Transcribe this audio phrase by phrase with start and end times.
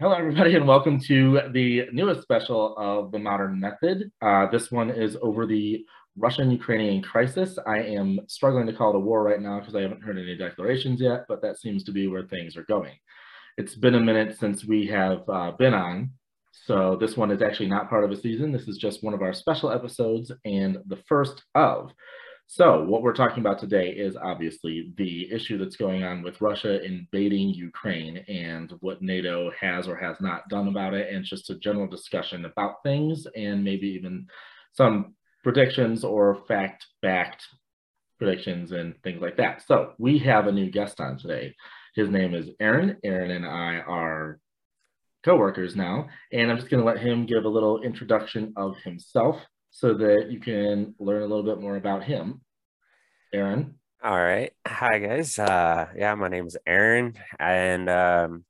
[0.00, 4.12] Hello, everybody, and welcome to the newest special of the Modern Method.
[4.22, 5.84] Uh, this one is over the
[6.16, 7.58] Russian-Ukrainian crisis.
[7.66, 10.36] I am struggling to call it a war right now because I haven't heard any
[10.36, 12.94] declarations yet, but that seems to be where things are going.
[13.56, 16.12] It's been a minute since we have uh, been on,
[16.52, 18.52] so this one is actually not part of a season.
[18.52, 21.90] This is just one of our special episodes and the first of.
[22.50, 26.82] So what we're talking about today is obviously the issue that's going on with Russia
[26.82, 31.58] invading Ukraine and what NATO has or has not done about it, and just a
[31.58, 34.28] general discussion about things and maybe even
[34.72, 37.44] some predictions or fact-backed
[38.16, 39.62] predictions and things like that.
[39.66, 41.54] So we have a new guest on today.
[41.96, 42.96] His name is Aaron.
[43.04, 44.40] Aaron and I are
[45.22, 49.36] co-workers now, and I'm just going to let him give a little introduction of himself
[49.70, 52.40] so that you can learn a little bit more about him.
[53.32, 53.74] Aaron.
[54.02, 54.52] All right.
[54.66, 55.38] Hi guys.
[55.38, 58.44] Uh yeah, my name is Aaron and um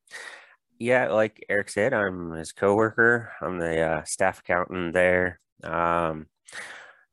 [0.79, 3.33] yeah, like Erik said, I'm his coworker.
[3.41, 5.41] I'm the uh, staff accountant there.
[5.65, 6.27] Um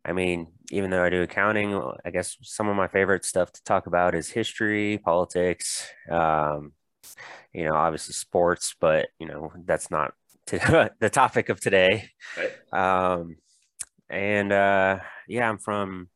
[0.05, 1.73] I mean, even though I do accounting,
[2.05, 6.73] I guess some of my favorite stuff to talk about is history, politics, um,
[7.53, 10.13] you know, obviously sports, but you know, that's not
[10.47, 12.09] the topic of today.
[12.37, 13.11] Right.
[13.11, 13.37] Um,
[14.09, 16.09] and uh, yeah, I'm from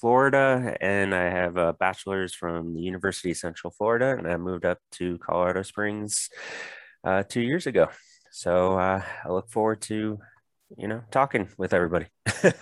[0.00, 4.64] Florida and I have a bachelor's from the University of Central Florida, and I moved
[4.64, 6.28] up to Colorado Springs
[7.04, 7.88] uh, two years ago.
[8.32, 10.18] So uh, I look forward to
[10.76, 12.06] you know talking with everybody.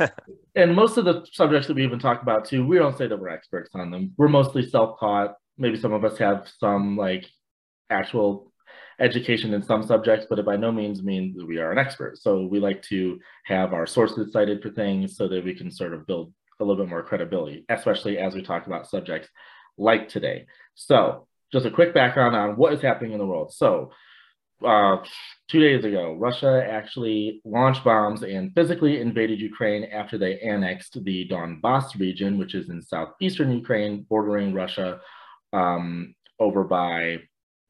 [0.54, 3.18] and most of the subjects that we even talk about too, we don't say that
[3.18, 4.12] we're experts on them.
[4.16, 5.34] We're mostly self-taught.
[5.56, 7.26] Maybe some of us have some like
[7.90, 8.52] actual
[9.00, 12.18] education in some subjects, but it by no means means that we are an expert.
[12.18, 15.94] So we like to have our sources cited for things so that we can sort
[15.94, 19.28] of build a little bit more credibility, especially as we talk about subjects
[19.76, 20.46] like today.
[20.74, 23.52] So just a quick background on what is happening in the world.
[23.52, 23.90] So
[24.64, 24.98] uh,
[25.48, 31.28] two days ago, Russia actually launched bombs and physically invaded Ukraine after they annexed the
[31.28, 35.00] Donbass region, which is in southeastern Ukraine, bordering Russia,
[35.52, 37.18] um, over by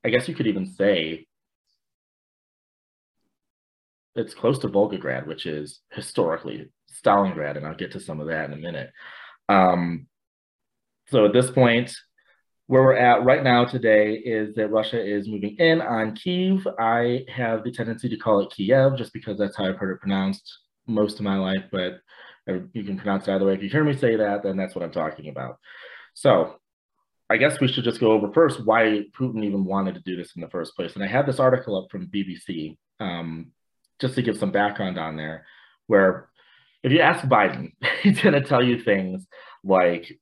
[0.05, 1.27] I guess you could even say
[4.15, 6.71] it's close to Volgograd, which is historically
[7.05, 8.91] Stalingrad, and I'll get to some of that in a minute.
[9.49, 10.07] Um,
[11.09, 11.93] so at this point,
[12.67, 16.67] where we're at right now today is that Russia is moving in on Kiev.
[16.79, 20.01] I have the tendency to call it Kiev just because that's how I've heard it
[20.01, 22.01] pronounced most of my life, but
[22.47, 23.55] you can pronounce it either way.
[23.55, 25.59] If you hear me say that, then that's what I'm talking about.
[26.15, 26.57] So
[27.31, 30.33] I guess we should just go over first why Putin even wanted to do this
[30.37, 30.95] in the first place.
[30.95, 33.53] And I had this article up from BBC um,
[34.01, 35.47] just to give some background on there,
[35.87, 36.29] where
[36.83, 39.27] if you ask Biden, he's going to tell you things
[39.63, 40.19] like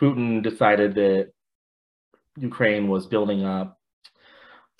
[0.00, 1.30] Putin decided that
[2.36, 3.78] Ukraine was building up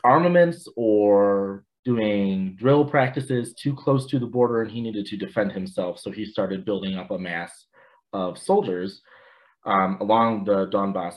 [0.03, 5.53] armaments or doing drill practices too close to the border and he needed to defend
[5.53, 5.99] himself.
[5.99, 7.67] So he started building up a mass
[8.13, 9.03] of soldiers
[9.65, 11.17] um, along the Donbass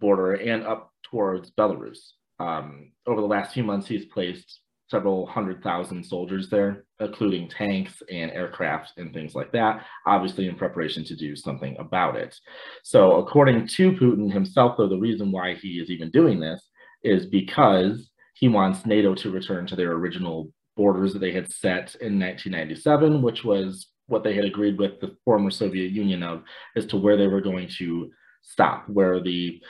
[0.00, 1.98] border and up towards Belarus.
[2.38, 8.02] Um, over the last few months, he's placed several hundred thousand soldiers there, including tanks
[8.10, 12.36] and aircraft and things like that, obviously in preparation to do something about it.
[12.84, 16.68] So according to Putin himself, though, the reason why he is even doing this
[17.02, 21.96] is because he wants NATO to return to their original borders that they had set
[22.00, 26.42] in 1997, which was what they had agreed with the former Soviet Union of
[26.76, 28.10] as to where they were going to
[28.46, 29.60] stop, where the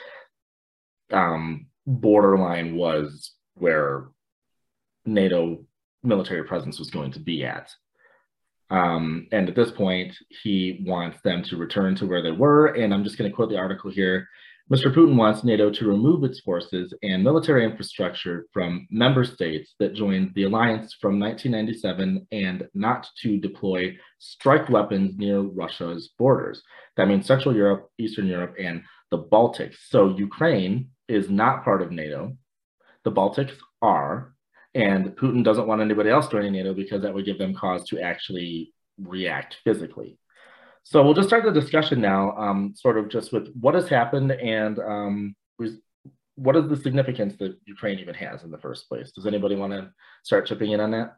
[1.11, 4.09] um, borderline was where
[5.05, 5.65] NATO
[6.03, 7.71] military presence was going to be at.
[8.69, 12.67] Um, and at this point, he wants them to return to where they were.
[12.67, 14.27] And I'm just going to quote the article here.
[14.69, 14.93] Mr.
[14.93, 20.33] Putin wants NATO to remove its forces and military infrastructure from member states that joined
[20.35, 26.61] the alliance from 1997 and not to deploy strike weapons near Russia's borders.
[26.97, 29.77] That means Central Europe, Eastern Europe, and the Baltics.
[29.87, 32.35] So Ukraine is not part of NATO.
[33.05, 34.33] The Baltics are,
[34.75, 38.01] and Putin doesn't want anybody else joining NATO because that would give them cause to
[38.01, 40.19] actually react physically.
[40.89, 44.31] So we'll just start the discussion now, um, sort of just with what has happened
[44.31, 45.35] and um,
[46.35, 49.11] what is the significance that Ukraine even has in the first place?
[49.11, 49.91] Does anybody want to
[50.23, 51.17] start chipping in on that?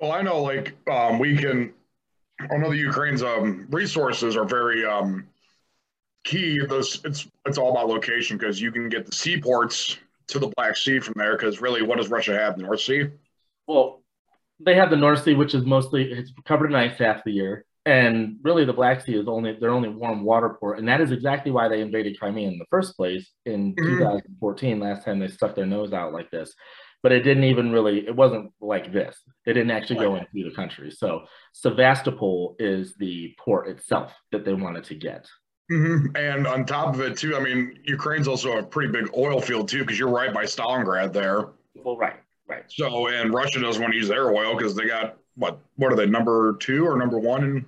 [0.00, 1.72] Well, I know like um, we can,
[2.40, 5.28] I know the Ukraine's um, resources are very um,
[6.24, 6.58] key.
[6.66, 10.76] Those it's it's all about location because you can get the seaports to the Black
[10.76, 11.36] Sea from there.
[11.36, 12.56] Because really, what does Russia have?
[12.56, 13.10] The North Sea.
[13.68, 14.02] Well,
[14.58, 17.64] they have the North Sea, which is mostly it's covered in ice half the year,
[17.86, 21.12] and really the Black Sea is only their only warm water port, and that is
[21.12, 23.98] exactly why they invaded Crimea in the first place in mm-hmm.
[23.98, 24.80] 2014.
[24.80, 26.52] Last time they stuck their nose out like this,
[27.02, 29.16] but it didn't even really, it wasn't like this.
[29.44, 30.90] they didn't actually go into the country.
[30.90, 31.22] So
[31.52, 35.26] Sevastopol is the port itself that they wanted to get.
[35.70, 36.16] Mm-hmm.
[36.16, 39.68] And on top of it, too, I mean, Ukraine's also a pretty big oil field,
[39.68, 41.50] too, because you're right by Stalingrad there.
[41.76, 42.16] Well, right,
[42.48, 42.64] right.
[42.68, 45.96] So, and Russia doesn't want to use their oil because they got, what, what are
[45.96, 47.66] they, number two or number one in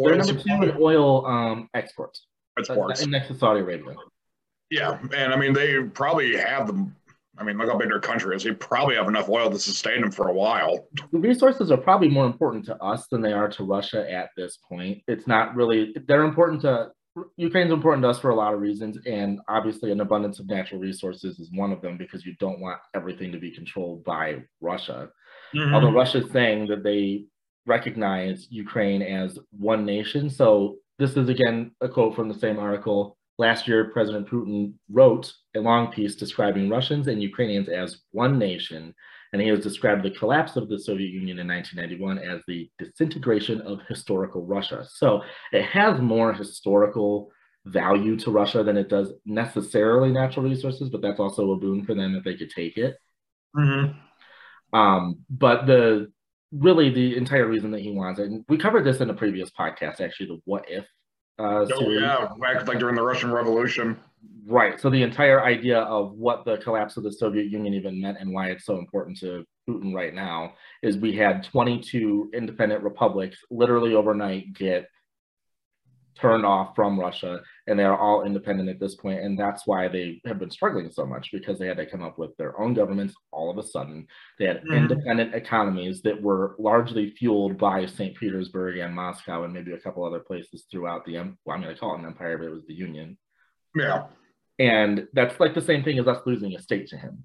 [0.00, 0.08] oil?
[0.08, 2.26] They're number two in oil um, exports.
[2.58, 3.06] Exports.
[3.06, 3.94] Next to Saudi Arabia.
[4.70, 4.98] Yeah.
[5.14, 6.94] And I mean, they probably have them
[7.38, 8.44] I mean, look how big their country is.
[8.44, 10.86] They probably have enough oil to sustain them for a while.
[11.12, 14.58] The resources are probably more important to us than they are to Russia at this
[14.68, 15.02] point.
[15.08, 16.90] It's not really, they're important to,
[17.36, 18.98] Ukraine's important to us for a lot of reasons.
[19.06, 22.80] And obviously, an abundance of natural resources is one of them because you don't want
[22.94, 25.10] everything to be controlled by Russia.
[25.54, 25.74] Mm-hmm.
[25.74, 27.26] Although Russia's saying that they
[27.66, 30.28] recognize Ukraine as one nation.
[30.30, 33.16] So, this is again a quote from the same article.
[33.38, 38.94] Last year, President Putin wrote a long piece describing Russians and Ukrainians as one nation,
[39.32, 43.60] and he has described the collapse of the Soviet Union in 1991 as the disintegration
[43.62, 44.84] of historical Russia.
[44.88, 47.32] So it has more historical
[47.64, 51.94] value to Russia than it does necessarily natural resources, but that's also a boon for
[51.94, 52.96] them if they could take it.
[53.56, 53.98] Mm-hmm.
[54.72, 56.10] Um, but the
[56.52, 59.50] really the entire reason that he wants it, and we covered this in a previous
[59.50, 60.86] podcast, actually, the what if
[61.38, 63.98] uh, oh, yeah, back like during the Russian Revolution.
[64.46, 64.80] Right.
[64.80, 68.32] So the entire idea of what the collapse of the Soviet Union even meant and
[68.32, 73.94] why it's so important to Putin right now is we had 22 independent republics literally
[73.94, 74.88] overnight get
[76.20, 79.88] turned off from Russia, and they are all independent at this point, and that's why
[79.88, 82.74] they have been struggling so much because they had to come up with their own
[82.74, 84.06] governments all of a sudden.
[84.38, 84.74] They had mm-hmm.
[84.74, 88.16] independent economies that were largely fueled by St.
[88.16, 91.80] Petersburg and Moscow, and maybe a couple other places throughout the well, I'm going to
[91.80, 93.16] call it an empire, but it was the Union.
[93.74, 94.04] Yeah,
[94.58, 97.24] and that's like the same thing as us losing a state to him.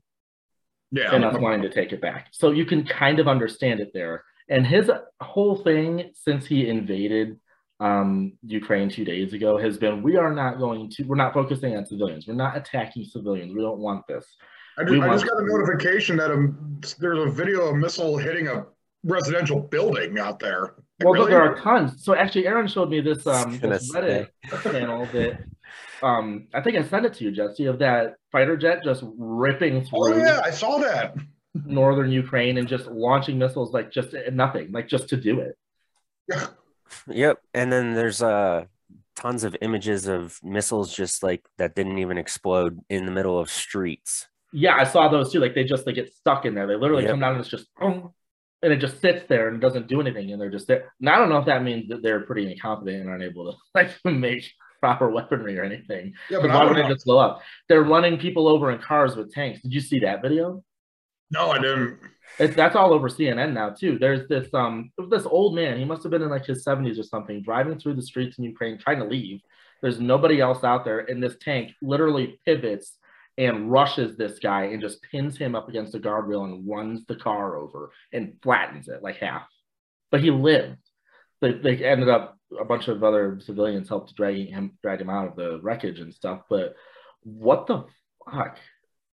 [0.92, 2.28] Yeah, and us wanting to take it back.
[2.32, 4.24] So you can kind of understand it there.
[4.50, 4.90] And his
[5.22, 7.38] whole thing since he invaded
[7.80, 11.76] um, Ukraine two days ago has been we are not going to, we're not focusing
[11.76, 12.28] on civilians.
[12.28, 13.54] We're not attacking civilians.
[13.54, 14.26] We don't want this.
[14.80, 16.54] I just, I just got a notification that a,
[17.00, 18.66] there's a video of a missile hitting a
[19.04, 20.76] residential building out there.
[21.04, 21.32] Well, really?
[21.32, 22.04] there are tons.
[22.04, 24.30] So actually, Aaron showed me this, um, this Reddit
[24.64, 25.40] channel that
[26.02, 29.84] um, I think I sent it to you, Jesse, of that fighter jet just ripping
[29.84, 30.14] through.
[30.14, 31.16] Oh yeah, I saw that.
[31.66, 35.58] Northern Ukraine and just launching missiles like just nothing, like just to do it.
[37.08, 37.42] Yep.
[37.54, 38.66] And then there's uh
[39.16, 43.50] tons of images of missiles just like that didn't even explode in the middle of
[43.50, 44.28] streets.
[44.54, 45.40] Yeah, I saw those too.
[45.40, 46.68] Like they just they get stuck in there.
[46.68, 47.12] They literally yep.
[47.12, 47.68] come down and it's just
[48.64, 50.94] and it just sits there and doesn't do anything, and they're just there.
[51.00, 53.58] And I don't know if that means that they're pretty incompetent and aren't able to
[53.76, 56.14] like make proper weaponry or anything.
[56.30, 57.42] Yeah, but why would they just blow up?
[57.68, 59.62] They're running people over in cars with tanks.
[59.62, 60.64] Did you see that video?
[61.32, 62.00] No, I didn't.
[62.38, 63.98] That's all over CNN now too.
[63.98, 65.78] There's this um this old man.
[65.78, 68.44] He must have been in like his 70s or something, driving through the streets in
[68.44, 69.42] Ukraine, trying to leave.
[69.82, 72.98] There's nobody else out there, and this tank literally pivots
[73.38, 77.16] and rushes this guy and just pins him up against a guardrail and runs the
[77.16, 79.48] car over and flattens it like half.
[80.10, 80.80] But he lived.
[81.40, 85.28] They, they ended up a bunch of other civilians helped drag him drag him out
[85.28, 86.42] of the wreckage and stuff.
[86.50, 86.76] But
[87.22, 87.86] what the
[88.26, 88.58] fuck?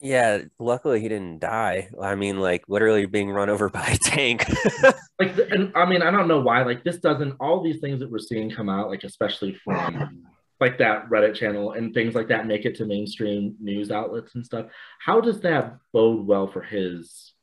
[0.02, 1.90] Yeah, luckily he didn't die.
[2.02, 4.46] I mean, like literally being run over by a tank.
[5.20, 6.64] like, and I mean, I don't know why.
[6.64, 7.36] Like, this doesn't.
[7.40, 10.26] All these things that we're seeing come out, like especially from
[10.60, 14.46] like that Reddit channel and things like that, make it to mainstream news outlets and
[14.46, 14.68] stuff.
[15.00, 17.34] How does that bode well for his,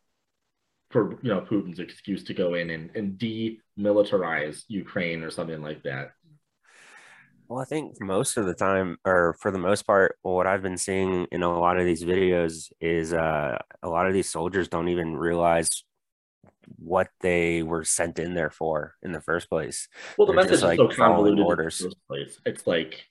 [0.91, 5.83] for you know, Putin's excuse to go in and, and demilitarize Ukraine or something like
[5.85, 6.13] that?
[7.49, 10.79] Well, I think most of the time, or for the most part, what I've been
[10.79, 14.89] seeing in a lot of these videos is uh, a lot of these soldiers don't
[14.89, 15.85] even realize
[16.79, 19.89] what they were sent in there for in the first place.
[20.19, 21.81] Well, the They're message just, is like, so convoluted orders.
[21.81, 22.41] in the first place.
[22.45, 23.07] It's like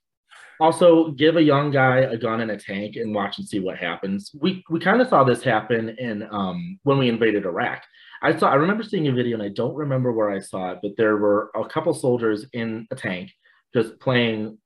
[0.60, 3.78] also give a young guy a gun and a tank and watch and see what
[3.78, 4.32] happens.
[4.40, 7.84] We we kind of saw this happen in um, when we invaded Iraq.
[8.22, 10.80] I saw I remember seeing a video and I don't remember where I saw it,
[10.82, 13.32] but there were a couple soldiers in a tank
[13.76, 14.58] just playing.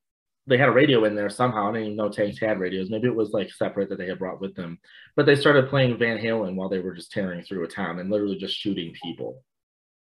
[0.47, 1.69] They had a radio in there somehow.
[1.69, 2.89] I didn't even know tanks had radios.
[2.89, 4.79] Maybe it was like separate that they had brought with them.
[5.15, 8.09] But they started playing Van Halen while they were just tearing through a town and
[8.09, 9.43] literally just shooting people.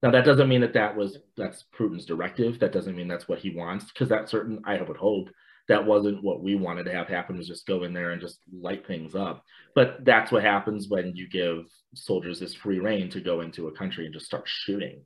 [0.02, 2.58] Now that doesn't mean that that was that's Putin's directive.
[2.58, 5.28] That doesn't mean that's what he wants because that certain I would hope
[5.68, 8.38] that wasn't what we wanted to have happen was just go in there and just
[8.52, 9.44] light things up.
[9.74, 13.72] But that's what happens when you give soldiers this free reign to go into a
[13.72, 15.02] country and just start shooting.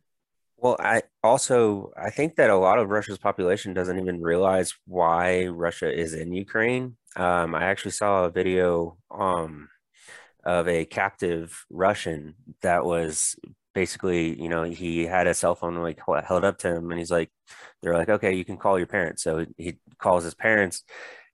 [0.56, 5.46] Well, I also I think that a lot of Russia's population doesn't even realize why
[5.46, 6.96] Russia is in Ukraine.
[7.16, 9.68] Um, I actually saw a video um,
[10.44, 13.36] of a captive Russian that was
[13.74, 17.10] basically, you know, he had a cell phone like held up to him and he's
[17.10, 17.30] like,
[17.82, 19.22] they're like, okay, you can call your parents.
[19.22, 20.84] So he calls his parents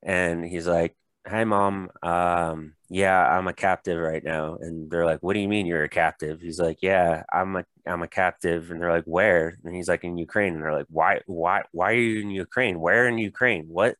[0.02, 1.90] and he's like, Hi mom.
[2.02, 4.56] Um, yeah, I'm a captive right now.
[4.60, 6.40] And they're like, What do you mean you're a captive?
[6.42, 8.70] He's like, Yeah, I'm a I'm a captive.
[8.70, 9.56] And they're like, Where?
[9.64, 10.52] And he's like, In Ukraine.
[10.54, 12.78] And they're like, Why why why are you in Ukraine?
[12.78, 13.66] Where in Ukraine?
[13.68, 13.96] What?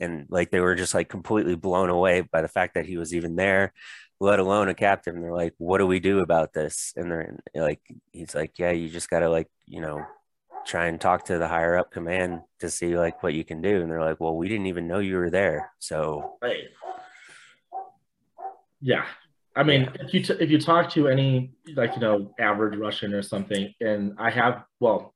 [0.00, 3.14] And like they were just like completely blown away by the fact that he was
[3.14, 3.72] even there,
[4.20, 5.14] let alone a captive.
[5.14, 6.92] And they're like, What do we do about this?
[6.96, 7.80] And they're like,
[8.12, 10.04] he's like, Yeah, you just gotta like, you know,
[10.66, 13.80] try and talk to the higher up command to see like what you can do
[13.80, 15.70] and they're like well we didn't even know you were there.
[15.78, 16.64] So right.
[18.80, 19.06] Yeah.
[19.54, 20.02] I mean yeah.
[20.04, 23.72] if you t- if you talk to any like you know average russian or something
[23.80, 25.14] and i have well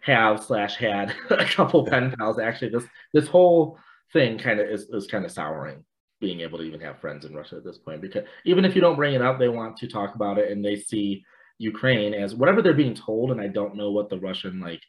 [0.00, 3.78] have slash had a couple pen pals actually this this whole
[4.12, 5.84] thing kind of is, is kind of souring
[6.20, 8.80] being able to even have friends in russia at this point because even if you
[8.80, 11.24] don't bring it up they want to talk about it and they see
[11.58, 14.82] Ukraine as whatever they're being told, and I don't know what the Russian like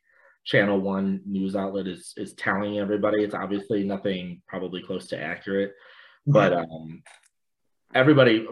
[0.46, 3.24] channel one news outlet is is telling everybody.
[3.24, 5.74] It's obviously nothing probably close to accurate,
[6.26, 7.04] but um,
[7.94, 8.46] everybody,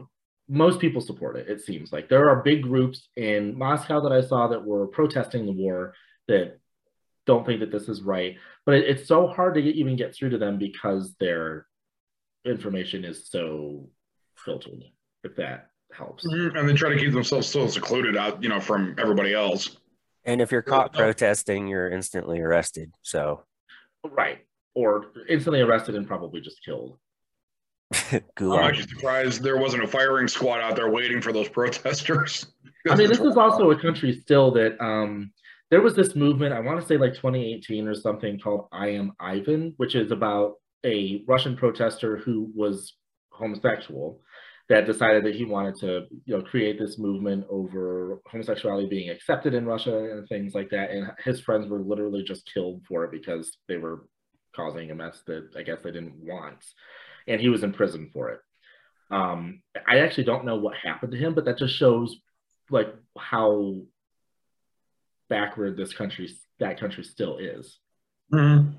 [0.47, 1.49] most people support it.
[1.49, 5.45] It seems like there are big groups in Moscow that I saw that were protesting
[5.45, 5.93] the war
[6.27, 6.59] that
[7.25, 8.37] don't think that this is right.
[8.65, 11.65] But it, it's so hard to get, even get through to them because their
[12.45, 13.89] information is so
[14.37, 14.83] filtered.
[15.23, 16.25] If that helps.
[16.25, 16.57] Mm-hmm.
[16.57, 19.77] And they try to keep themselves so secluded out, you know, from everybody else.
[20.25, 22.91] And if you're caught protesting, you're instantly arrested.
[23.03, 23.43] So,
[24.03, 24.39] right,
[24.73, 26.97] or instantly arrested and probably just killed.
[28.11, 32.47] I'm actually surprised there wasn't a firing squad out there waiting for those protesters.
[32.89, 35.31] I mean, this is also a country still that um,
[35.69, 36.53] there was this movement.
[36.53, 40.55] I want to say like 2018 or something called "I Am Ivan," which is about
[40.85, 42.93] a Russian protester who was
[43.31, 44.21] homosexual
[44.67, 49.53] that decided that he wanted to you know create this movement over homosexuality being accepted
[49.53, 50.91] in Russia and things like that.
[50.91, 54.07] And his friends were literally just killed for it because they were
[54.55, 56.63] causing a mess that I guess they didn't want.
[57.27, 58.39] And he was in prison for it.
[59.11, 62.17] Um, I actually don't know what happened to him, but that just shows
[62.71, 63.81] like how
[65.29, 66.29] backward this country
[66.59, 67.77] that country still is.
[68.33, 68.71] Mm-hmm.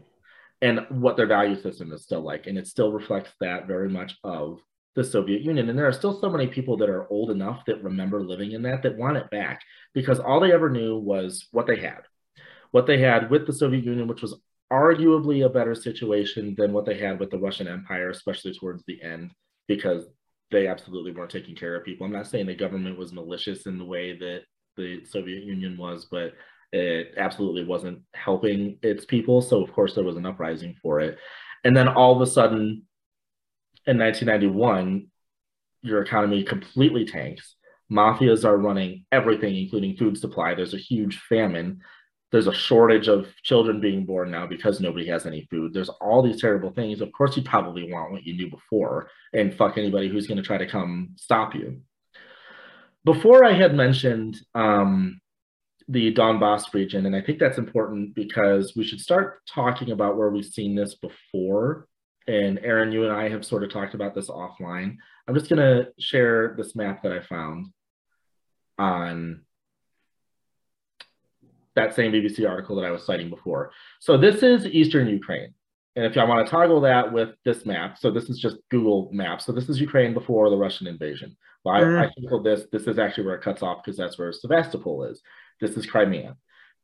[0.63, 2.47] And what their value system is still like.
[2.47, 4.59] And it still reflects that very much of
[4.97, 5.69] the Soviet Union.
[5.69, 8.63] And there are still so many people that are old enough that remember living in
[8.63, 9.61] that that want it back
[9.95, 12.01] because all they ever knew was what they had.
[12.73, 14.35] What they had with the Soviet Union, which was
[14.73, 19.01] arguably a better situation than what they had with the Russian Empire, especially towards the
[19.03, 19.31] end,
[19.69, 20.07] because
[20.51, 22.07] they absolutely weren't taking care of people.
[22.07, 24.41] I'm not saying the government was malicious in the way that
[24.77, 26.33] the Soviet Union was, but
[26.73, 29.41] it absolutely wasn't helping its people.
[29.43, 31.19] So, of course, there was an uprising for it.
[31.65, 32.83] And then all of a sudden,
[33.87, 35.07] in 1991,
[35.83, 37.55] your economy completely tanks.
[37.91, 40.55] Mafias are running everything, including food supply.
[40.55, 41.81] There's a huge famine.
[42.33, 45.73] There's a shortage of children being born now because nobody has any food.
[45.73, 47.01] There's all these terrible things.
[47.01, 50.43] Of course, you probably want what you knew before and fuck anybody who's going to
[50.43, 51.83] try to come stop you.
[53.05, 55.21] Before I had mentioned um,
[55.87, 60.31] the Donbass region, and I think that's important because we should start talking about where
[60.31, 61.87] we've seen this before
[62.27, 64.97] and Aaron, you and I have sort of talked about this offline.
[65.27, 67.73] I'm just going to share this map that I found
[68.79, 69.43] on
[71.77, 73.71] that same BBC article that I was citing before.
[74.01, 75.55] So this is Eastern Ukraine.
[75.95, 79.09] And if y'all want to toggle that with this map, so this is just Google
[79.13, 79.47] Maps.
[79.47, 81.37] So this is Ukraine before the Russian invasion.
[81.65, 82.11] Well, I, mm.
[82.11, 82.67] I this.
[82.71, 85.23] This is actually where it cuts off because that's where Sevastopol is.
[85.61, 86.37] This is Crimea.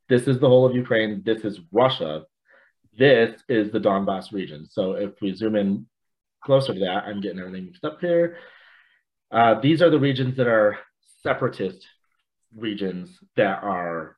[0.08, 1.22] This is the whole of Ukraine.
[1.24, 2.22] This is Russia.
[2.96, 4.66] This is the Donbass region.
[4.68, 5.86] So if we zoom in
[6.44, 8.36] closer to that, I'm getting everything mixed up here.
[9.30, 10.78] Uh, these are the regions that are
[11.22, 11.86] separatist
[12.54, 14.16] regions that are,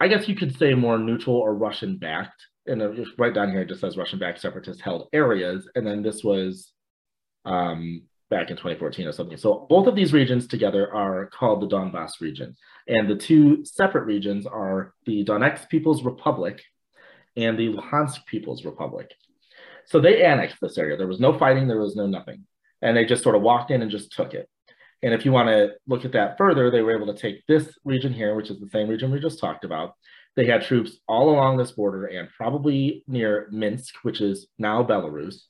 [0.00, 2.42] I guess you could say more neutral or Russian backed.
[2.66, 5.68] And right down here, it just says Russian backed separatist held areas.
[5.74, 6.72] And then this was
[7.44, 9.36] um, back in 2014 or something.
[9.36, 12.56] So both of these regions together are called the Donbass region.
[12.88, 16.62] And the two separate regions are the Donetsk People's Republic
[17.36, 19.10] and the Luhansk People's Republic.
[19.86, 20.96] So they annexed this area.
[20.96, 22.44] There was no fighting, there was no nothing.
[22.82, 24.48] And they just sort of walked in and just took it.
[25.02, 27.76] And if you want to look at that further, they were able to take this
[27.84, 29.94] region here, which is the same region we just talked about.
[30.36, 35.42] They had troops all along this border and probably near Minsk, which is now Belarus,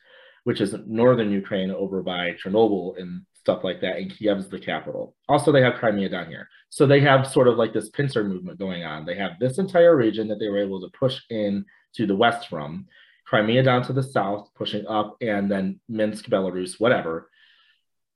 [0.42, 5.14] which is northern Ukraine over by Chernobyl and stuff like that, and Kiev's the capital.
[5.28, 6.48] Also, they have Crimea down here.
[6.75, 9.07] So they have sort of like this pincer movement going on.
[9.07, 11.64] They have this entire region that they were able to push in
[11.95, 12.87] to the west from,
[13.26, 17.31] Crimea down to the south, pushing up, and then Minsk, Belarus, whatever,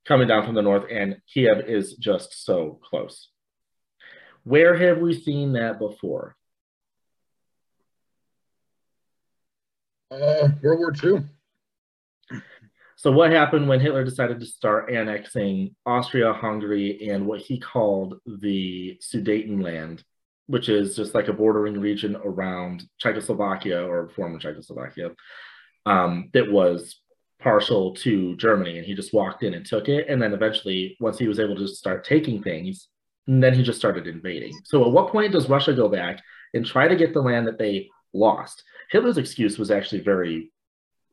[0.05, 3.29] coming down from the north, and Kiev is just so close.
[4.43, 6.35] Where have we seen that before?
[10.11, 11.23] Uh, World War II.
[12.99, 18.15] So what happened when Hitler decided to start annexing Austria, Hungary, and what he called
[18.25, 20.03] the Sudetenland,
[20.47, 25.11] which is just like a bordering region around Czechoslovakia or former Czechoslovakia,
[25.85, 26.99] um, that was
[27.39, 30.09] partial to Germany, and he just walked in and took it.
[30.09, 32.89] And then eventually, once he was able to start taking things,
[33.27, 34.51] then he just started invading.
[34.65, 36.21] So at what point does Russia go back
[36.53, 38.61] and try to get the land that they lost?
[38.91, 40.51] Hitler's excuse was actually very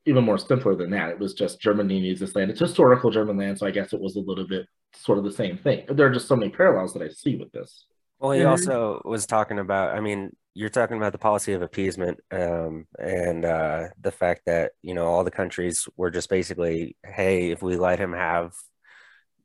[0.07, 1.11] even more simpler than that.
[1.11, 2.51] It was just Germany needs this land.
[2.51, 5.33] It's historical German land, so I guess it was a little bit sort of the
[5.33, 5.85] same thing.
[5.89, 7.87] There are just so many parallels that I see with this.
[8.19, 8.51] Well, he mm-hmm.
[8.51, 9.97] also was talking about.
[9.97, 14.73] I mean, you're talking about the policy of appeasement um, and uh, the fact that
[14.81, 18.53] you know all the countries were just basically, hey, if we let him have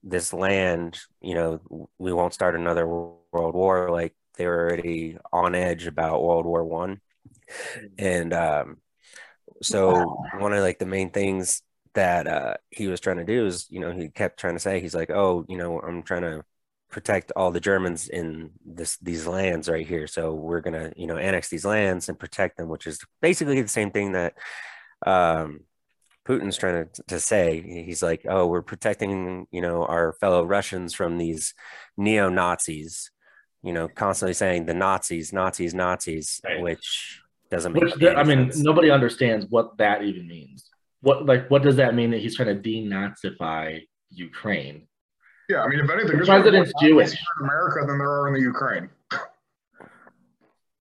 [0.03, 3.89] this land, you know, we won't start another world war.
[3.89, 7.01] Like they were already on edge about World War One,
[7.97, 8.77] and um,
[9.61, 11.61] so one of like the main things
[11.93, 14.79] that uh, he was trying to do is, you know, he kept trying to say,
[14.79, 16.43] he's like, oh, you know, I'm trying to
[16.89, 20.07] protect all the Germans in this these lands right here.
[20.07, 23.67] So we're gonna, you know, annex these lands and protect them, which is basically the
[23.67, 24.33] same thing that
[25.05, 25.61] um,
[26.27, 27.61] Putin's trying to, to say.
[27.61, 31.53] He's like, oh, we're protecting, you know, our fellow Russians from these
[31.97, 33.11] neo Nazis.
[33.63, 36.61] You know, constantly saying the Nazis, Nazis, Nazis, right.
[36.61, 37.21] which
[37.51, 38.59] doesn't make Which, I mean, sense.
[38.63, 40.69] nobody understands what that even means.
[41.01, 44.87] What like what does that mean that he's trying to denazify Ukraine?
[45.49, 48.39] Yeah, I mean, if anything, the president's Jewish in America than there are in the
[48.39, 48.89] Ukraine.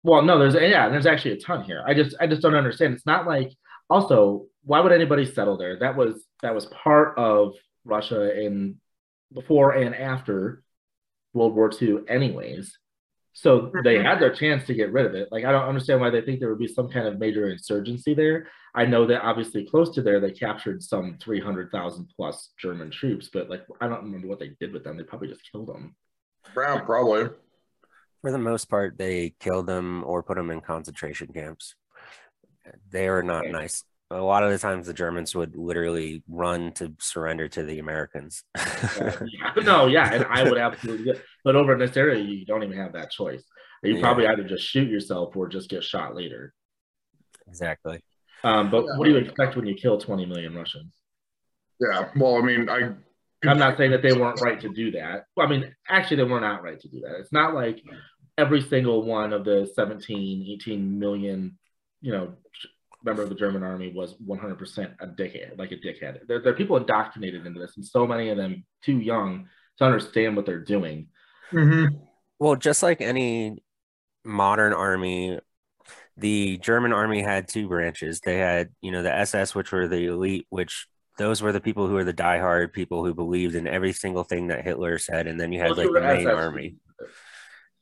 [0.04, 1.84] Well, no, there's yeah, there's actually a ton here.
[1.86, 2.94] I just I just don't understand.
[2.94, 3.51] It's not like
[3.89, 5.78] also why would anybody settle there?
[5.80, 7.54] That was that was part of
[7.86, 8.78] Russia in
[9.34, 10.63] before and after
[11.34, 12.79] World War II, anyways.
[13.39, 14.06] So they mm-hmm.
[14.06, 15.30] had their chance to get rid of it.
[15.32, 18.13] Like I don't understand why they think there would be some kind of major insurgency
[18.13, 18.47] there.
[18.75, 23.49] I know that obviously close to there they captured some 300,000 plus German troops, but
[23.49, 24.97] like I don't remember what they did with them.
[24.97, 25.95] They probably just killed them.
[26.54, 27.30] Yeah, probably.
[28.21, 31.75] For the most part, they killed them or put them in concentration camps.
[32.91, 33.52] They are not okay.
[33.52, 37.80] nice a lot of the times the Germans would literally run to surrender to the
[37.80, 38.43] Americans.
[38.58, 39.15] yeah.
[39.63, 41.19] No, yeah, and I would absolutely.
[41.43, 43.43] But over in this area, you don't even have that choice.
[43.84, 44.02] You yeah.
[44.02, 46.54] probably either just shoot yourself or just get shot later.
[47.48, 48.04] Exactly.
[48.43, 50.93] Um, but what do you expect when you kill 20 million Russians?
[51.80, 52.91] Yeah, well, I mean, I.
[53.48, 55.24] I'm not saying that they weren't right to do that.
[55.38, 57.19] Well, I mean, actually, they were not right to do that.
[57.22, 57.82] It's not like
[58.38, 61.58] every single one of the 17, 18 million,
[62.02, 62.34] you know,
[63.03, 66.27] member of the German army was 100% a dickhead, like a dickhead.
[66.27, 69.85] There, there are people indoctrinated into this, and so many of them too young to
[69.85, 71.07] understand what they're doing.
[71.51, 71.95] Mm-hmm.
[72.39, 73.63] Well, just like any
[74.23, 75.39] modern army,
[76.17, 78.19] the German army had two branches.
[78.19, 81.88] They had, you know, the SS, which were the elite, which those were the people
[81.88, 85.27] who were the diehard people who believed in every single thing that Hitler said.
[85.27, 86.33] And then you had like the main SS.
[86.33, 86.75] army.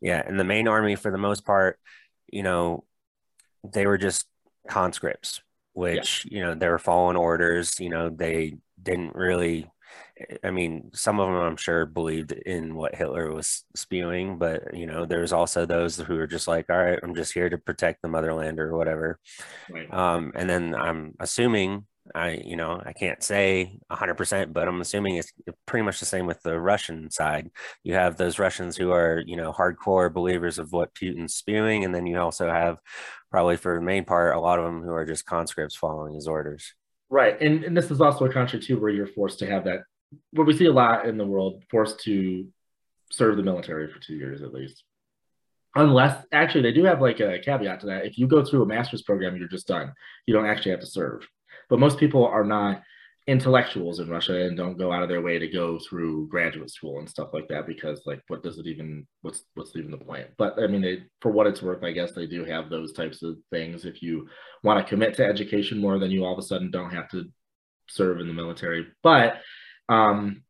[0.01, 0.21] Yeah.
[0.25, 1.79] And the main army, for the most part,
[2.27, 2.83] you know,
[3.63, 4.25] they were just
[4.67, 5.41] conscripts,
[5.73, 6.37] which, yeah.
[6.37, 7.79] you know, they were following orders.
[7.79, 9.69] You know, they didn't really,
[10.43, 14.87] I mean, some of them I'm sure believed in what Hitler was spewing, but, you
[14.87, 18.01] know, there's also those who are just like, all right, I'm just here to protect
[18.01, 19.19] the motherland or whatever.
[19.69, 19.91] Right.
[19.93, 25.15] Um, and then I'm assuming I, you know, I can't say 100%, but I'm assuming
[25.15, 25.31] it's
[25.65, 27.49] pretty much the same with the Russian side.
[27.83, 31.85] You have those Russians who are, you know, hardcore believers of what Putin's spewing.
[31.85, 32.77] And then you also have,
[33.31, 36.27] probably for the main part, a lot of them who are just conscripts following his
[36.27, 36.73] orders.
[37.09, 37.39] Right.
[37.41, 39.81] And, and this is also a country, too, where you're forced to have that,
[40.31, 42.47] where we see a lot in the world, forced to
[43.11, 44.83] serve the military for two years at least.
[45.75, 48.05] Unless, actually, they do have like a caveat to that.
[48.05, 49.93] If you go through a master's program, you're just done.
[50.25, 51.27] You don't actually have to serve.
[51.69, 52.83] But most people are not
[53.27, 56.99] intellectuals in Russia and don't go out of their way to go through graduate school
[56.99, 60.27] and stuff like that because like what does it even what's what's even the point?
[60.37, 63.23] But I mean they, for what it's worth I guess they do have those types
[63.23, 63.83] of things.
[63.83, 64.29] If you
[64.63, 67.25] want to commit to education more then you all of a sudden don't have to
[67.89, 68.87] serve in the military.
[69.03, 69.41] But
[69.89, 70.43] um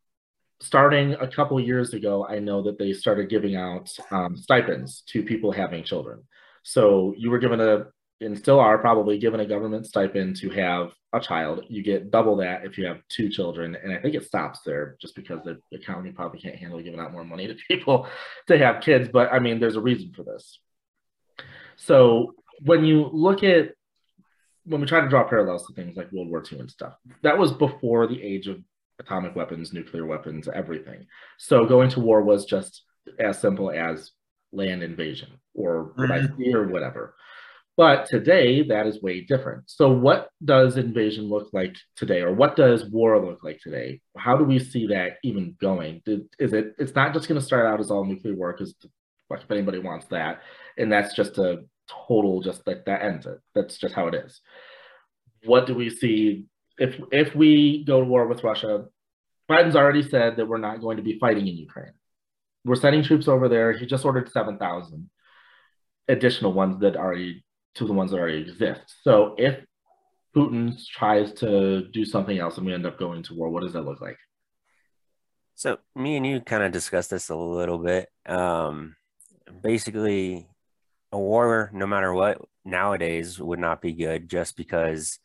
[0.59, 5.23] starting a couple years ago I know that they started giving out um, stipends to
[5.23, 6.23] people having children.
[6.61, 7.87] So you were given a
[8.21, 11.63] and still are probably given a government stipend to have a child.
[11.69, 13.75] You get double that if you have two children.
[13.75, 17.11] And I think it stops there just because the county probably can't handle giving out
[17.11, 18.07] more money to people
[18.47, 19.09] to have kids.
[19.11, 20.59] But I mean, there's a reason for this.
[21.75, 23.73] So when you look at
[24.65, 27.37] when we try to draw parallels to things like World War II and stuff, that
[27.37, 28.61] was before the age of
[28.99, 31.05] atomic weapons, nuclear weapons, everything.
[31.37, 32.83] So going to war was just
[33.19, 34.11] as simple as
[34.51, 36.37] land invasion or mm-hmm.
[36.37, 37.15] sea or whatever.
[37.77, 39.69] But today, that is way different.
[39.69, 44.01] So, what does invasion look like today, or what does war look like today?
[44.17, 46.01] How do we see that even going?
[46.39, 46.73] Is it?
[46.79, 48.75] It's not just going to start out as all nuclear war, because
[49.29, 50.41] if anybody wants that,
[50.75, 51.65] and that's just a
[52.07, 53.39] total, just like that ends it.
[53.53, 54.41] That's just how it is.
[55.43, 56.45] What do we see
[56.79, 58.85] if if we go to war with Russia?
[59.47, 61.93] Biden's already said that we're not going to be fighting in Ukraine.
[62.65, 63.71] We're sending troops over there.
[63.71, 65.11] He just ordered seven thousand
[66.07, 67.43] additional ones that already
[67.77, 68.81] to the ones that already exist.
[69.03, 69.63] So if
[70.35, 73.73] Putin tries to do something else and we end up going to war, what does
[73.73, 74.17] that look like?
[75.55, 78.09] So me and you kind of discussed this a little bit.
[78.27, 78.95] Um,
[79.63, 80.47] basically,
[81.11, 85.19] a war, no matter what, nowadays would not be good just because,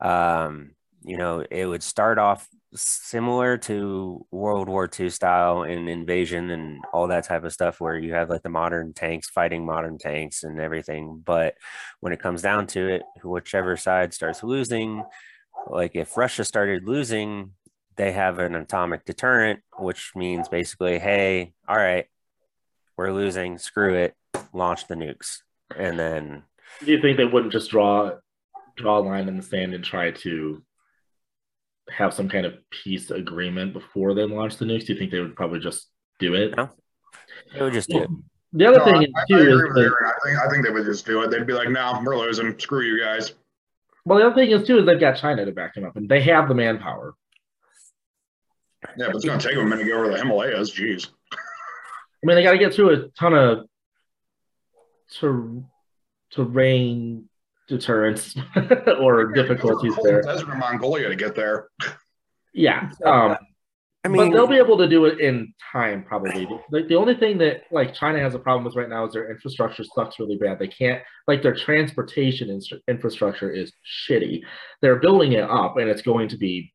[0.00, 0.70] um,
[1.04, 6.84] you know, it would start off similar to World War II style and invasion and
[6.92, 10.44] all that type of stuff, where you have like the modern tanks fighting modern tanks
[10.44, 11.22] and everything.
[11.24, 11.54] But
[12.00, 15.02] when it comes down to it, whichever side starts losing,
[15.68, 17.52] like if Russia started losing,
[17.96, 22.06] they have an atomic deterrent, which means basically, hey, all right,
[22.96, 24.14] we're losing, screw it,
[24.52, 25.38] launch the nukes.
[25.76, 26.42] And then
[26.80, 28.12] do you think they wouldn't just draw
[28.76, 30.62] draw a line in the sand and try to
[31.90, 34.86] have some kind of peace agreement before they launch the nukes?
[34.86, 36.56] Do you think they would probably just do it?
[36.56, 36.70] No,
[37.54, 38.10] they would just do it.
[38.52, 40.86] The other no, thing I, too I is that, I think I think they would
[40.86, 41.30] just do it.
[41.30, 42.58] They'd be like, "No, we're losing.
[42.58, 43.34] Screw you guys."
[44.04, 46.08] Well, the other thing is too is they've got China to back them up, and
[46.08, 47.14] they have the manpower.
[48.96, 50.70] Yeah, but it's going to take them a minute to go over the Himalayas.
[50.72, 51.08] Jeez.
[51.32, 51.36] I
[52.24, 53.66] mean, they got to get through a ton of
[55.20, 55.62] ter-
[56.30, 57.28] terrain
[57.68, 58.34] deterrence
[59.00, 60.22] or difficulties there.
[60.22, 61.68] Desert in Mongolia to get there.
[62.52, 62.90] Yeah.
[63.04, 63.36] Um,
[64.04, 66.48] I mean, but they'll be able to do it in time, probably.
[66.70, 69.30] Like the only thing that like China has a problem with right now is their
[69.30, 70.58] infrastructure sucks really bad.
[70.58, 73.72] They can't like their transportation in- infrastructure is
[74.08, 74.42] shitty.
[74.80, 76.72] They're building it up, and it's going to be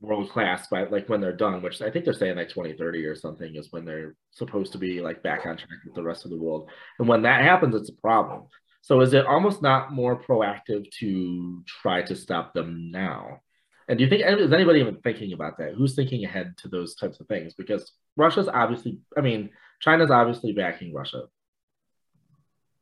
[0.00, 3.16] world class by like when they're done, which I think they're saying like 2030 or
[3.16, 6.30] something is when they're supposed to be like back on track with the rest of
[6.30, 6.70] the world.
[6.98, 8.46] And when that happens, it's a problem.
[8.80, 13.40] So is it almost not more proactive to try to stop them now?
[13.88, 15.74] And do you think is anybody even thinking about that?
[15.74, 17.54] Who's thinking ahead to those types of things?
[17.54, 21.24] Because Russia's obviously, I mean, China's obviously backing Russia.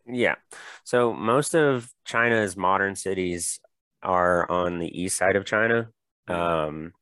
[0.07, 0.37] Yeah.
[0.85, 3.61] So most of China's modern cities
[4.03, 5.91] are on the east side of China.
[6.29, 6.93] Um,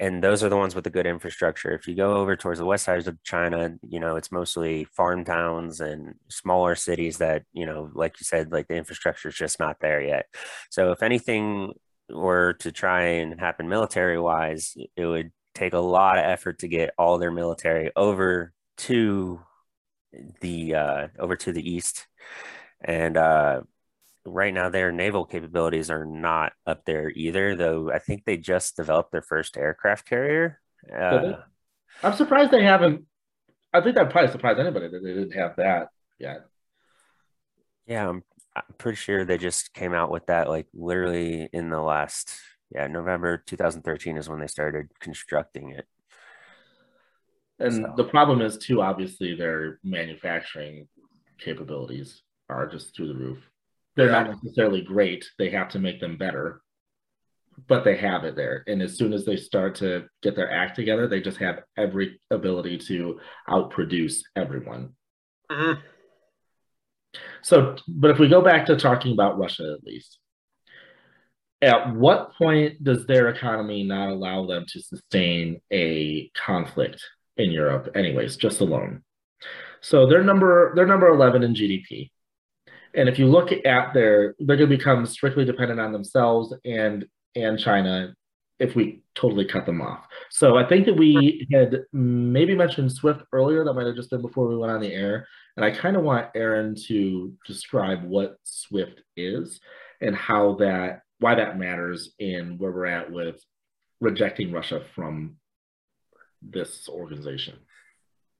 [0.00, 1.72] and those are the ones with the good infrastructure.
[1.72, 5.24] If you go over towards the west sides of China, you know, it's mostly farm
[5.24, 9.60] towns and smaller cities that, you know, like you said, like the infrastructure is just
[9.60, 10.26] not there yet.
[10.70, 11.72] So if anything
[12.10, 16.68] were to try and happen military wise, it would take a lot of effort to
[16.68, 19.40] get all their military over to
[20.40, 22.06] the uh over to the east
[22.80, 23.60] and uh
[24.26, 28.76] right now their naval capabilities are not up there either though i think they just
[28.76, 30.60] developed their first aircraft carrier
[30.94, 31.34] uh,
[32.02, 33.04] i'm surprised they haven't
[33.72, 36.44] i think that probably surprised anybody that they didn't have that yet.
[37.86, 38.22] Yeah I'm,
[38.56, 42.38] I'm pretty sure they just came out with that like literally in the last
[42.74, 45.86] yeah november 2013 is when they started constructing it.
[47.58, 47.94] And so.
[47.96, 50.88] the problem is too obviously their manufacturing
[51.38, 53.38] capabilities are just through the roof
[53.96, 54.22] they're yeah.
[54.22, 55.24] not necessarily great.
[55.38, 56.60] They have to make them better,
[57.68, 58.64] but they have it there.
[58.66, 62.20] And as soon as they start to get their act together, they just have every
[62.30, 64.90] ability to outproduce everyone.
[65.50, 65.80] Mm-hmm.
[67.42, 70.18] So, but if we go back to talking about Russia at least,
[71.62, 77.02] at what point does their economy not allow them to sustain a conflict
[77.36, 79.02] in Europe, anyways, just alone?
[79.80, 82.10] So they're number they're number 11 in GDP.
[82.96, 87.04] And if you look at their, they're going to become strictly dependent on themselves and
[87.36, 88.14] and China
[88.60, 90.06] if we totally cut them off.
[90.30, 93.64] So I think that we had maybe mentioned Swift earlier.
[93.64, 95.26] That might have just been before we went on the air.
[95.56, 99.60] And I kind of want Aaron to describe what Swift is
[100.00, 103.42] and how that, why that matters in where we're at with
[104.00, 105.36] rejecting Russia from
[106.42, 107.56] this organization.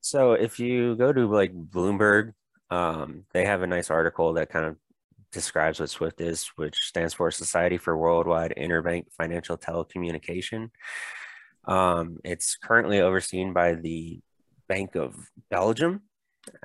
[0.01, 2.35] So if you go to like Bloomberg
[2.71, 4.77] um, they have a nice article that kind of
[5.33, 10.71] describes what SWIFT is, which stands for Society for Worldwide Interbank Financial Telecommunication.
[11.67, 14.21] Um, it's currently overseen by the
[14.69, 15.15] Bank of
[15.51, 16.03] Belgium,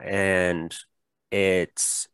[0.01, 0.73] and
[1.31, 2.07] it's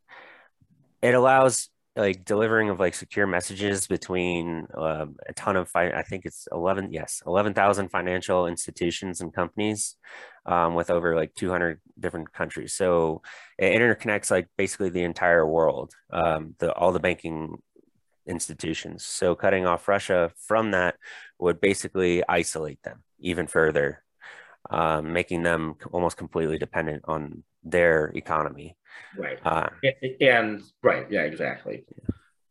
[1.02, 6.04] it allows like delivering of like secure messages between um, a ton of fi- I
[6.04, 9.96] think it's 11 yes 11,000 financial institutions and companies
[10.46, 13.22] um, with over like 200 different countries so
[13.58, 17.58] it interconnects like basically the entire world um, the all the banking
[18.28, 20.96] institutions so cutting off Russia from that
[21.40, 24.04] would basically isolate them even further
[24.72, 28.76] um, making them almost completely dependent on their economy
[29.18, 29.40] Right.
[29.44, 31.86] Uh, and, and, right, yeah, exactly.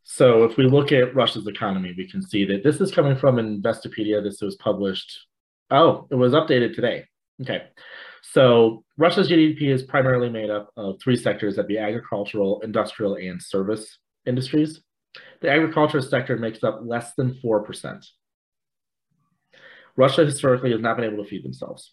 [0.03, 3.37] So if we look at Russia's economy, we can see that this is coming from
[3.37, 4.23] Investopedia.
[4.23, 5.27] This was published.
[5.71, 7.05] Oh, it was updated today.
[7.43, 7.65] Okay.
[8.23, 13.43] So Russia's GDP is primarily made up of three sectors that be agricultural, industrial, and
[13.43, 14.81] service industries.
[15.41, 18.05] The agriculture sector makes up less than 4%.
[19.97, 21.93] Russia historically has not been able to feed themselves.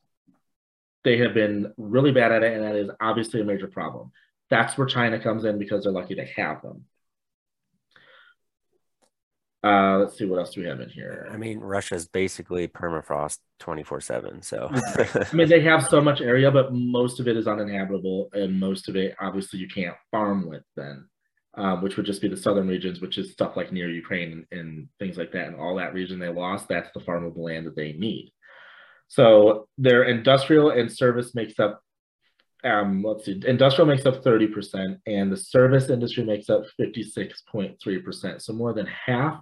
[1.03, 4.11] They have been really bad at it, and that is obviously a major problem.
[4.49, 6.85] That's where China comes in because they're lucky to have them.
[9.63, 11.29] Uh, let's see what else do we have in here.
[11.31, 14.41] I mean, Russia's basically permafrost 24 7.
[14.41, 18.59] So, I mean, they have so much area, but most of it is uninhabitable, and
[18.59, 21.07] most of it, obviously, you can't farm with then,
[21.55, 24.59] um, which would just be the southern regions, which is stuff like near Ukraine and,
[24.59, 25.47] and things like that.
[25.47, 28.33] And all that region they lost, that's the farmable land that they need.
[29.09, 31.83] So, their industrial and service makes up
[32.63, 38.39] um, let's see, industrial makes up 30% and the service industry makes up 56.3%.
[38.39, 39.41] So more than half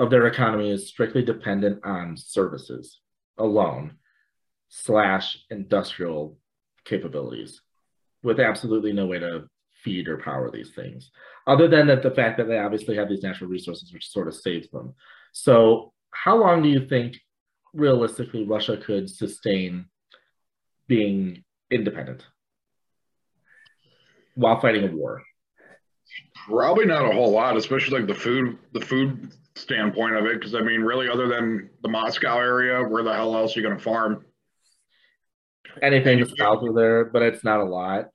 [0.00, 3.00] of their economy is strictly dependent on services
[3.38, 3.96] alone
[4.68, 6.36] slash industrial
[6.84, 7.60] capabilities
[8.22, 9.44] with absolutely no way to
[9.84, 11.10] feed or power these things
[11.46, 14.34] other than that the fact that they obviously have these natural resources which sort of
[14.34, 14.92] saves them
[15.32, 17.16] so how long do you think
[17.72, 19.86] realistically russia could sustain
[20.88, 22.24] being independent
[24.34, 25.22] while fighting a war?
[26.46, 30.38] Probably not a whole lot, especially like the food the food standpoint of it.
[30.38, 33.66] Because I mean, really, other than the Moscow area, where the hell else are you
[33.66, 34.24] going to farm?
[35.82, 38.08] Anything south of there, but it's not a lot.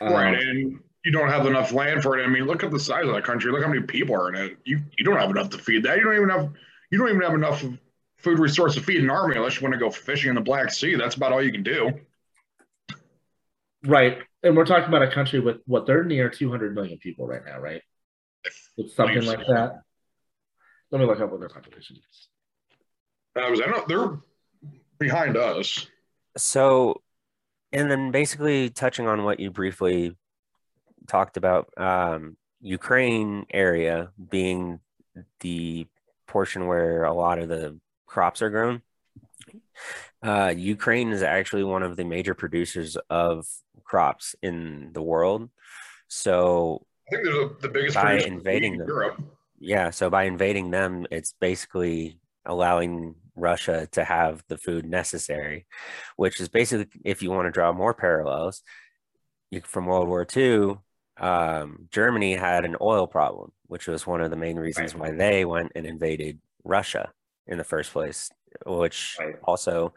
[0.00, 2.24] Right, um, and you don't have enough land for it.
[2.24, 3.52] I mean, look at the size of the country.
[3.52, 4.58] Look how many people are in it.
[4.64, 5.96] You you don't have enough to feed that.
[5.98, 6.52] You don't even have
[6.90, 7.64] you don't even have enough
[8.16, 10.70] food resource to feed an army unless you want to go fishing in the Black
[10.70, 10.96] Sea.
[10.96, 11.92] That's about all you can do.
[13.84, 14.18] Right.
[14.42, 17.60] And we're talking about a country with what they're near 200 million people right now,
[17.60, 17.82] right?
[18.76, 19.82] It's something like that.
[20.90, 22.28] Let me look up what their population is.
[23.36, 24.18] Uh, was I know they're
[24.98, 25.86] behind us.
[26.36, 27.02] So,
[27.72, 30.16] and then basically touching on what you briefly
[31.06, 34.80] talked about, um, Ukraine area being
[35.40, 35.86] the
[36.26, 38.82] portion where a lot of the crops are grown.
[40.22, 43.46] Uh, Ukraine is actually one of the major producers of
[43.84, 45.48] crops in the world.
[46.08, 49.22] So I think there's a, the biggest by invading them, Europe.
[49.58, 55.66] Yeah, so by invading them, it's basically allowing Russia to have the food necessary,
[56.16, 58.62] which is basically, if you want to draw more parallels,
[59.50, 60.78] you, from World War II,
[61.18, 65.12] um, Germany had an oil problem, which was one of the main reasons right.
[65.12, 67.12] why they went and invaded Russia
[67.46, 68.30] in the first place,
[68.66, 69.36] which right.
[69.44, 69.94] also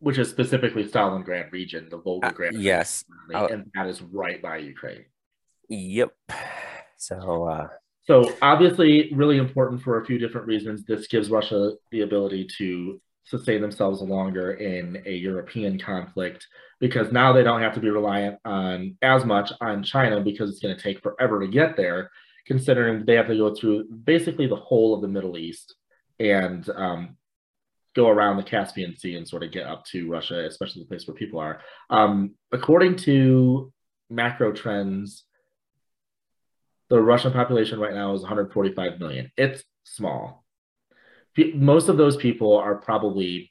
[0.00, 2.54] which is specifically Stalingrad region, the Volgograd.
[2.54, 5.04] Uh, yes, uh, and that is right by Ukraine.
[5.68, 6.12] Yep.
[6.96, 7.68] So, uh,
[8.06, 10.84] so obviously, really important for a few different reasons.
[10.84, 16.46] This gives Russia the ability to sustain themselves longer in a European conflict
[16.80, 20.60] because now they don't have to be reliant on as much on China because it's
[20.60, 22.10] going to take forever to get there,
[22.46, 25.74] considering they have to go through basically the whole of the Middle East
[26.18, 27.16] and um,
[27.98, 31.08] go around the Caspian Sea and sort of get up to Russia, especially the place
[31.08, 31.60] where people are.
[31.90, 33.72] Um, according to
[34.08, 35.24] macro trends,
[36.90, 39.32] the Russian population right now is 145 million.
[39.36, 40.44] It's small.
[41.54, 43.50] Most of those people are probably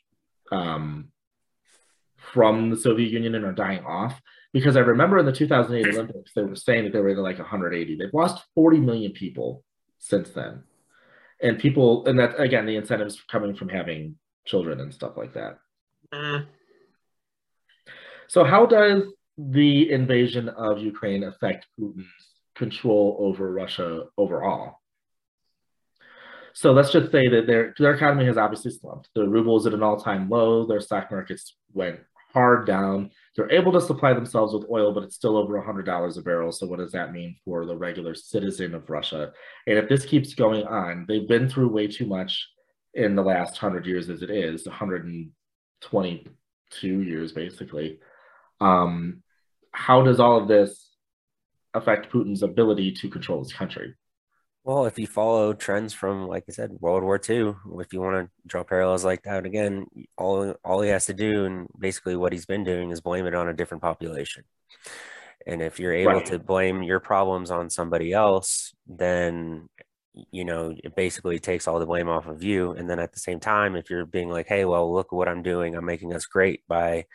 [0.50, 1.12] um,
[2.16, 4.22] from the Soviet Union and are dying off.
[4.54, 7.98] Because I remember in the 2008 Olympics, they were saying that they were like 180.
[7.98, 9.66] They've lost 40 million people
[10.00, 10.64] since then.
[11.42, 14.16] And people, and that again, the incentives coming from having
[14.48, 15.60] children and stuff like that.
[16.14, 16.48] Mm.
[18.28, 19.04] So, how does
[19.38, 22.08] the invasion of Ukraine affect Putin's
[22.56, 24.80] control over Russia overall?
[26.54, 29.10] So let's just say that their their economy has obviously slumped.
[29.14, 30.66] The ruble is at an all-time low.
[30.66, 32.00] Their stock markets went
[32.34, 33.12] hard down.
[33.36, 36.52] They're able to supply themselves with oil, but it's still over $100 a barrel.
[36.52, 39.34] So what does that mean for the regular citizen of Russia?
[39.68, 42.48] And if this keeps going on, they've been through way too much
[42.98, 48.00] in the last 100 years as it is 122 years basically
[48.62, 49.24] um,
[49.72, 50.92] how does all of this
[51.74, 53.96] affect putin's ability to control his country
[54.64, 58.28] Well, if you follow trends from, like I said, World War II, if you want
[58.28, 59.86] to draw parallels like that again,
[60.18, 63.34] all all he has to do, and basically what he's been doing, is blame it
[63.36, 64.44] on a different population.
[65.46, 66.26] And if you're able Right.
[66.26, 69.70] to blame your problems on somebody else, then
[70.32, 72.72] you know it basically takes all the blame off of you.
[72.72, 75.44] And then at the same time, if you're being like, "Hey, well, look what I'm
[75.44, 75.76] doing.
[75.76, 77.06] I'm making us great by."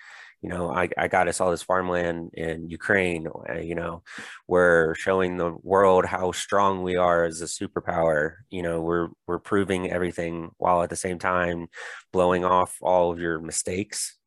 [0.40, 3.28] You know, I, I got us all this farmland in Ukraine.
[3.48, 4.02] uh, You know,
[4.48, 8.36] we're showing the world how strong we are as a superpower.
[8.50, 11.68] You know, we're we're proving everything while at the same time
[12.12, 14.18] blowing off all of your mistakes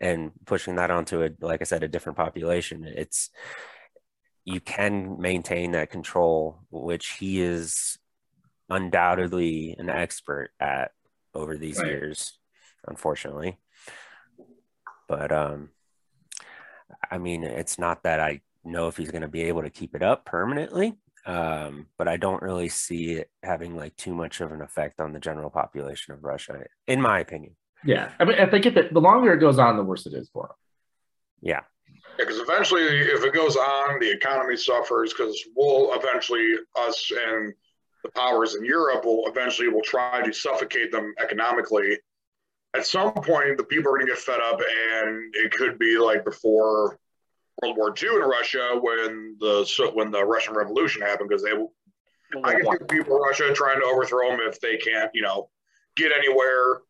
[0.00, 2.84] and pushing that onto a like I said, a different population.
[2.86, 3.30] It's
[4.44, 7.98] you can maintain that control, which he is
[8.72, 10.92] undoubtedly an expert at
[11.34, 11.88] over these Right.
[11.88, 12.38] years,
[12.86, 13.58] unfortunately.
[15.08, 15.70] But um
[17.10, 19.94] I mean, it's not that I know if he's going to be able to keep
[19.94, 20.94] it up permanently,
[21.26, 25.12] um, but I don't really see it having like too much of an effect on
[25.12, 27.56] the general population of Russia, in my opinion.
[27.84, 30.12] Yeah, I mean, I think if it, the longer it goes on, the worse it
[30.14, 30.56] is for him.
[31.40, 31.60] Yeah,
[32.16, 35.12] Because eventually, if it goes on, the economy suffers.
[35.12, 36.46] Because we'll eventually,
[36.78, 37.52] us and
[38.02, 41.98] the powers in Europe will eventually will try to suffocate them economically.
[42.74, 45.98] At some point, the people are going to get fed up, and it could be
[45.98, 46.98] like before
[47.60, 51.28] World War II in Russia when the when the Russian Revolution happened.
[51.28, 51.50] Because they,
[52.42, 55.22] I can see the people in Russia trying to overthrow them if they can't, you
[55.22, 55.50] know,
[55.96, 56.80] get anywhere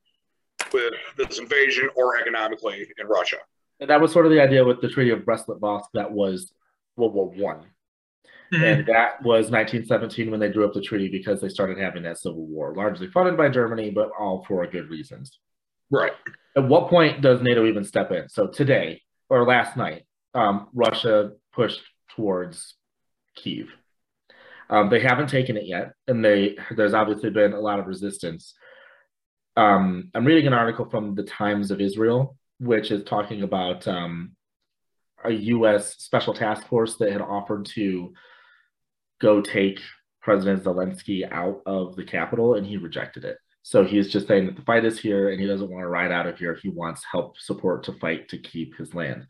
[0.72, 3.38] with this invasion or economically in Russia.
[3.80, 6.52] And that was sort of the idea with the Treaty of Brest-Litovsk that was
[6.96, 7.66] World War One,
[8.52, 12.18] and that was 1917 when they drew up the treaty because they started having that
[12.18, 15.38] civil war, largely funded by Germany, but all for good reasons.
[15.90, 16.12] Right.
[16.56, 18.28] At what point does NATO even step in?
[18.28, 21.82] So today or last night, um, Russia pushed
[22.14, 22.74] towards
[23.36, 23.68] Kiev.
[24.68, 28.54] Um, they haven't taken it yet, and they there's obviously been a lot of resistance.
[29.56, 34.32] Um, I'm reading an article from the Times of Israel, which is talking about um,
[35.24, 35.96] a U.S.
[35.98, 38.14] special task force that had offered to
[39.22, 39.80] go take
[40.20, 43.38] President Zelensky out of the capital, and he rejected it.
[43.62, 46.10] So he's just saying that the fight is here, and he doesn't want to ride
[46.10, 46.58] out of here.
[46.60, 49.26] He wants help, support to fight to keep his land.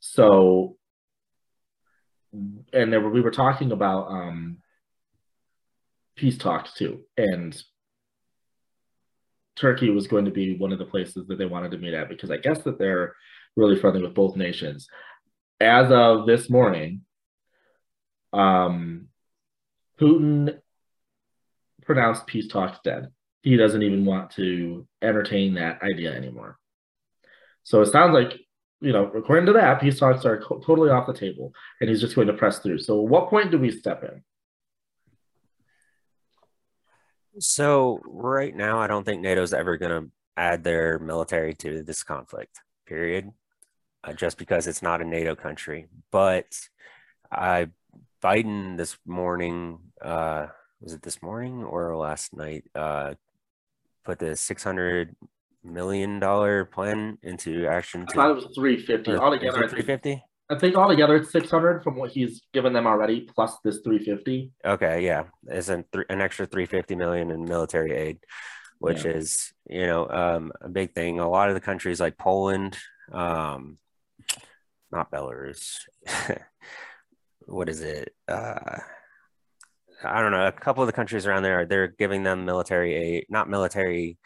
[0.00, 0.76] So,
[2.32, 4.58] and there we were talking about um,
[6.16, 7.60] peace talks too, and
[9.56, 12.08] Turkey was going to be one of the places that they wanted to meet at
[12.08, 13.14] because I guess that they're
[13.56, 14.86] really friendly with both nations.
[15.60, 17.02] As of this morning,
[18.32, 19.08] um,
[20.00, 20.58] Putin
[21.84, 23.08] pronounced peace talks dead.
[23.42, 26.58] He doesn't even want to entertain that idea anymore.
[27.64, 28.38] So it sounds like,
[28.80, 32.00] you know, according to that, peace talks are co- totally off the table, and he's
[32.00, 32.78] just going to press through.
[32.78, 34.22] So, at what point do we step in?
[37.38, 42.02] So right now, I don't think NATO's ever going to add their military to this
[42.02, 42.60] conflict.
[42.86, 43.32] Period.
[44.04, 46.58] Uh, just because it's not a NATO country, but
[47.30, 47.68] I
[48.22, 50.46] Biden this morning, uh,
[50.80, 52.64] was it this morning or last night?
[52.74, 53.14] Uh,
[54.04, 55.14] put the six hundred
[55.64, 58.06] million dollar plan into action.
[58.08, 59.64] I thought it was 350 altogether.
[59.64, 60.20] I Three think.
[60.50, 64.50] I think altogether it's 600 from what he's given them already, plus this 350.
[64.66, 68.18] Okay, yeah, is an th- an extra 350 million in military aid,
[68.78, 69.12] which Yeah.
[69.12, 71.20] is you know um, a big thing.
[71.20, 72.76] A lot of the countries like Poland,
[73.12, 73.78] um,
[74.90, 75.78] not Belarus,
[77.46, 78.14] what is it?
[78.28, 78.78] Uh,
[80.04, 80.46] I don't know.
[80.46, 84.18] A couple of the countries around there, they're giving them military aid, not military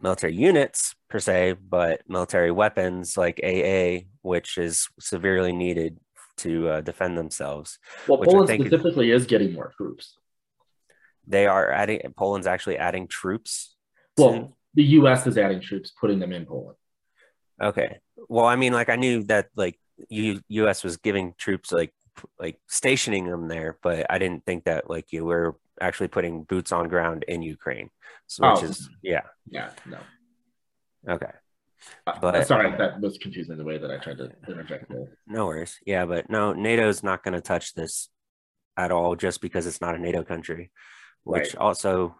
[0.00, 5.98] military units per se, but military weapons like AA, which is severely needed
[6.38, 7.78] to uh, defend themselves.
[8.08, 10.18] Well, Poland think is- specifically is getting more troops.
[11.26, 13.76] they are adding Poland's actually adding troops.
[14.16, 15.26] to- Well, the U.S.
[15.26, 16.76] is adding troops, putting them in Poland.
[17.62, 18.00] okay.
[18.28, 20.82] Well, I mean, like I knew that like U U.S.
[20.84, 21.92] was giving troops like
[22.38, 26.70] like stationing them there, but I didn't think that like you were actually putting boots
[26.72, 27.90] on ground in Ukraine.
[28.26, 28.66] So which Oh.
[28.66, 29.98] is yeah Yeah, no.
[31.08, 31.32] okay.
[32.06, 35.08] Uh, But- sorry, that was confusing the way that I tried to interject there.
[35.26, 35.78] No worries.
[35.84, 38.08] Yeah, but no, NATO's not going to touch this
[38.76, 40.70] at all just because it's not a NATO country,
[41.24, 41.56] which Right.
[41.56, 42.16] also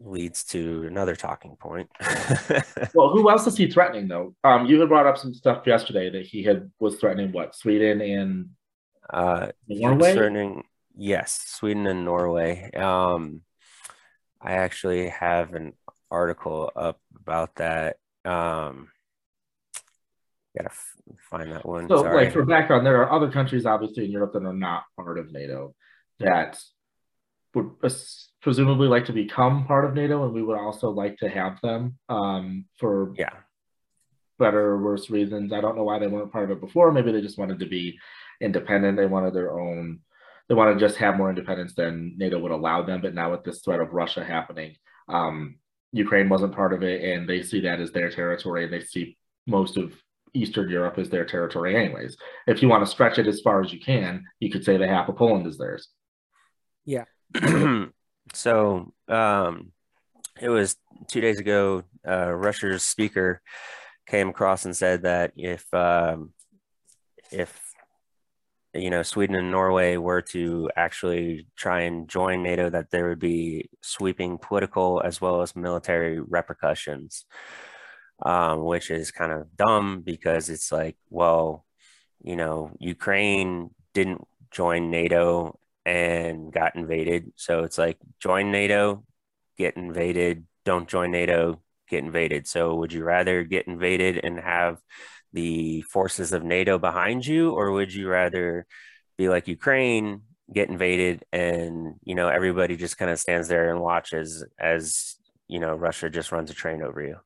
[0.00, 1.88] leads to another talking point.
[2.94, 4.34] Well, who else is he threatening though?
[4.42, 8.00] Um, you had brought up some stuff yesterday that he had was threatening what Sweden
[8.00, 8.50] and
[9.10, 10.62] uh, Norway.
[10.96, 12.70] Yes, Sweden and Norway.
[12.72, 13.42] Um,
[14.40, 15.74] I actually have an
[16.10, 17.96] article up about that.
[18.24, 18.88] Um,
[20.56, 20.94] gotta f-
[21.30, 21.88] find that one.
[21.88, 22.24] So, Sorry.
[22.24, 25.32] like for background, there are other countries obviously in Europe that are not part of
[25.32, 25.74] NATO
[26.18, 26.58] that
[27.54, 27.78] would
[28.46, 31.98] presumably like to become part of NATO, and we would also like to have them
[32.08, 33.32] um, for yeah
[34.38, 35.52] better or worse reasons.
[35.52, 36.92] I don't know why they weren't part of it before.
[36.92, 37.98] Maybe they just wanted to be
[38.40, 38.96] independent.
[38.96, 39.98] They wanted their own.
[40.48, 43.00] They want to just have more independence than NATO would allow them.
[43.00, 44.76] But now with this threat of Russia happening,
[45.08, 45.56] um,
[45.90, 49.18] Ukraine wasn't part of it, and they see that as their territory, and they see
[49.48, 49.92] most of
[50.34, 52.16] Eastern Europe as their territory, anyways.
[52.46, 54.86] If you want to stretch it as far as you can, you could say the
[54.86, 55.88] half of Poland is theirs.
[56.84, 57.06] Yeah.
[58.32, 59.72] so um,
[60.40, 60.76] it was
[61.08, 61.82] two days ago.
[62.06, 63.40] Uh, Russia's speaker
[64.06, 66.32] came across and said that if um,
[67.32, 67.58] if
[68.74, 73.18] you know Sweden and Norway were to actually try and join NATO, that there would
[73.18, 77.24] be sweeping political as well as military repercussions,
[78.24, 81.64] um, which is kind of dumb because it's like, well,
[82.22, 89.04] you know, Ukraine didn't join NATO and got invaded, so it's like join NATO,
[89.56, 92.48] get invaded, don't join NATO, get invaded.
[92.48, 94.78] So would you rather get invaded and have
[95.32, 98.66] the forces of NATO behind you, or would you rather
[99.16, 100.22] be like Ukraine,
[100.52, 105.14] get invaded, and you know everybody just kind of stands there and watches as
[105.46, 107.16] you know Russia just runs a train over you?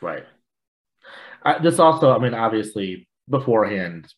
[0.00, 0.24] Right.
[1.44, 4.12] Uh, this also, I mean, obviously beforehand,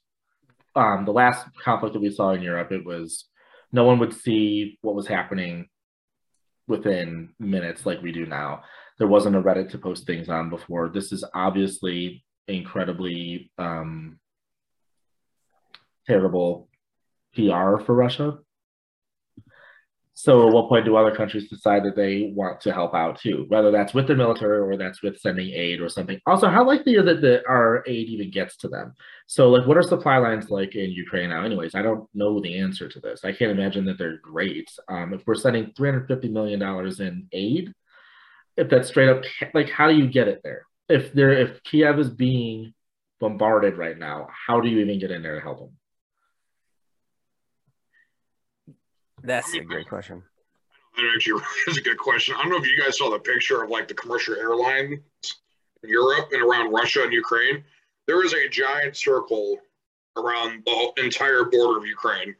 [0.74, 3.26] um, the last conflict that we saw in Europe, it was
[3.74, 5.68] no one would see what was happening
[6.66, 8.62] within minutes like we do now
[8.98, 10.88] there wasn't a Reddit to post things on before.
[10.88, 14.18] This is obviously incredibly um,
[16.06, 16.68] terrible
[17.34, 18.38] PR for Russia.
[20.16, 23.46] So at what point do other countries decide that they want to help out too?
[23.48, 26.20] Whether that's with the military or that's with sending aid or something.
[26.24, 28.94] Also, how likely is it that our aid even gets to them?
[29.26, 31.44] So like what are supply lines like in Ukraine now?
[31.44, 33.24] Anyways, I don't know the answer to this.
[33.24, 34.70] I can't imagine that they're great.
[34.88, 36.62] Um, if we're sending $350 million
[37.00, 37.72] in aid,
[38.56, 40.62] if that's straight up like how do you get it there?
[40.88, 42.72] If there if Kiev is being
[43.18, 45.76] bombarded right now, how do you even get in there to help them?
[49.24, 50.22] That's a great question.
[50.96, 52.36] That actually is a good question.
[52.36, 55.00] I don't know if you guys saw the picture of like the commercial airlines
[55.82, 57.64] in Europe and around Russia and Ukraine.
[58.06, 59.58] There is a giant circle
[60.16, 62.36] around the entire border of Ukraine.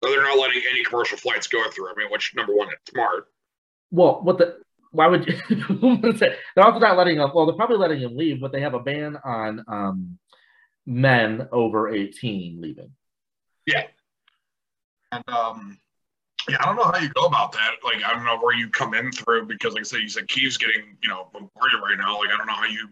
[0.00, 1.90] They're not letting any commercial flights go through.
[1.90, 3.26] I mean, which number one, it's smart.
[3.90, 4.58] Well, what the
[4.92, 5.36] why would you
[6.12, 8.78] they're also not letting them well they're probably letting them leave but they have a
[8.78, 10.18] ban on um,
[10.86, 12.90] men over 18 leaving
[13.66, 13.84] yeah
[15.10, 15.78] and um
[16.48, 18.68] yeah i don't know how you go about that like i don't know where you
[18.70, 21.96] come in through because like i said you said Kiev's getting you know bombarded right
[21.98, 22.88] now like i don't know how you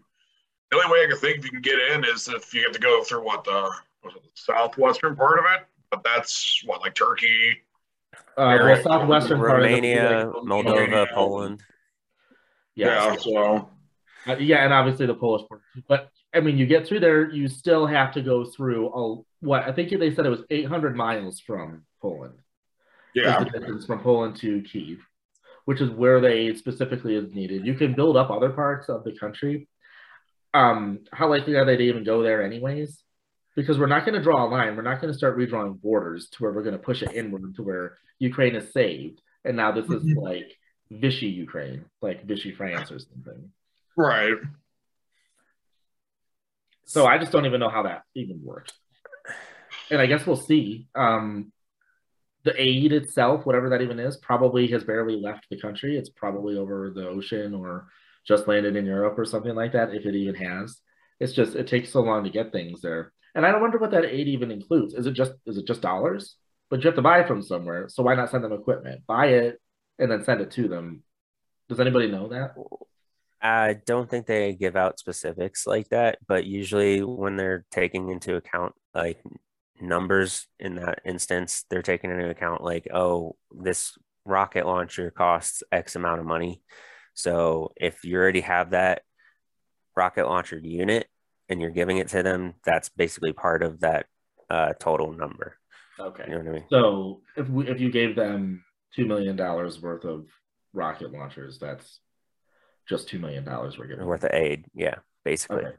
[0.69, 2.71] the only way i can think if you can get in is if you have
[2.71, 3.69] to go through what the,
[4.01, 7.61] what the southwestern part of it but that's what like turkey
[8.37, 11.61] uh, well, southwestern Romania, Moldova, Poland.
[12.75, 13.11] Yeah.
[13.11, 13.69] yeah so.
[14.27, 15.61] Uh, yeah, and obviously the Polish part.
[15.87, 19.63] But I mean, you get through there, you still have to go through a, what
[19.63, 22.35] I think they said it was 800 miles from Poland.
[23.13, 23.43] Yeah.
[23.43, 24.99] the distance from Poland to Kiev,
[25.65, 27.65] which is where they aid specifically is needed.
[27.65, 29.67] You can build up other parts of the country.
[30.53, 33.03] Um, how likely are they to even go there anyways?
[33.55, 34.75] Because we're not going to draw a line.
[34.75, 37.55] We're not going to start redrawing borders to where we're going to push it inward
[37.55, 39.21] to where Ukraine is saved.
[39.43, 40.55] And now this is like
[40.89, 43.51] Vichy Ukraine, like Vichy France or something.
[43.97, 44.35] Right.
[46.85, 48.73] So I just don't even know how that even works.
[49.89, 50.87] And I guess we'll see.
[50.95, 51.51] Um,
[52.43, 55.97] the aid itself, whatever that even is, probably has barely left the country.
[55.97, 57.87] It's probably over the ocean or
[58.27, 60.79] just landed in Europe or something like that, if it even has.
[61.19, 63.13] It's just it takes so long to get things there.
[63.35, 64.93] And I don't wonder what that aid even includes.
[64.93, 66.35] Is it just is it just dollars?
[66.69, 67.89] But you have to buy it from somewhere.
[67.89, 69.05] So why not send them equipment?
[69.05, 69.61] Buy it,
[69.99, 71.03] and then send it to them.
[71.69, 72.55] Does anybody know that?
[73.41, 78.35] I don't think they give out specifics like that, but usually when they're taking into
[78.35, 79.21] account like
[79.81, 85.95] numbers in that instance, they're taking into account like, oh, this rocket launcher costs X
[85.95, 86.61] amount of money.
[87.13, 89.01] So if you already have that
[89.95, 91.07] rocket launcher unit
[91.49, 94.05] and you're giving it to them, that's basically part of that
[94.49, 95.57] uh, total number.
[95.99, 96.23] Okay.
[96.27, 96.65] You know what I mean?
[96.69, 98.63] So if we, if you gave them
[98.95, 100.25] two million dollars worth of
[100.73, 101.59] rocket launchers.
[101.59, 101.99] That's
[102.87, 104.65] just two million dollars we're getting worth of aid.
[104.73, 105.65] Yeah, basically.
[105.65, 105.75] Okay.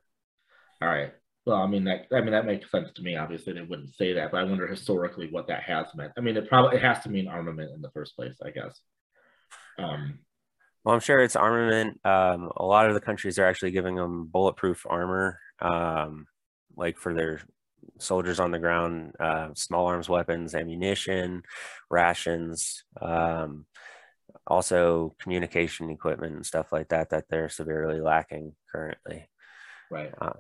[0.81, 1.13] All right.
[1.45, 2.07] Well, I mean that.
[2.13, 3.17] I mean that makes sense to me.
[3.17, 6.13] Obviously, they wouldn't say that, but I wonder historically what that has meant.
[6.17, 8.81] I mean, it probably it has to mean armament in the first place, I guess.
[9.79, 10.21] Um,
[10.85, 12.01] well, I'm sure it's armament.
[12.05, 16.27] Um, a lot of the countries are actually giving them bulletproof armor, um,
[16.77, 17.41] like for their
[17.99, 21.43] soldiers on the ground, uh, small arms weapons, ammunition,
[21.91, 23.67] rations, um,
[24.47, 29.29] also communication equipment and stuff like that that they're severely lacking currently.
[29.91, 30.13] Right.
[30.21, 30.33] Uh,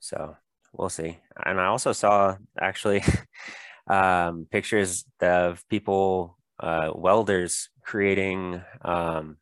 [0.00, 0.36] so
[0.74, 1.18] we'll see.
[1.44, 3.02] And I also saw actually
[3.86, 9.36] um, pictures of people, uh, welders creating um,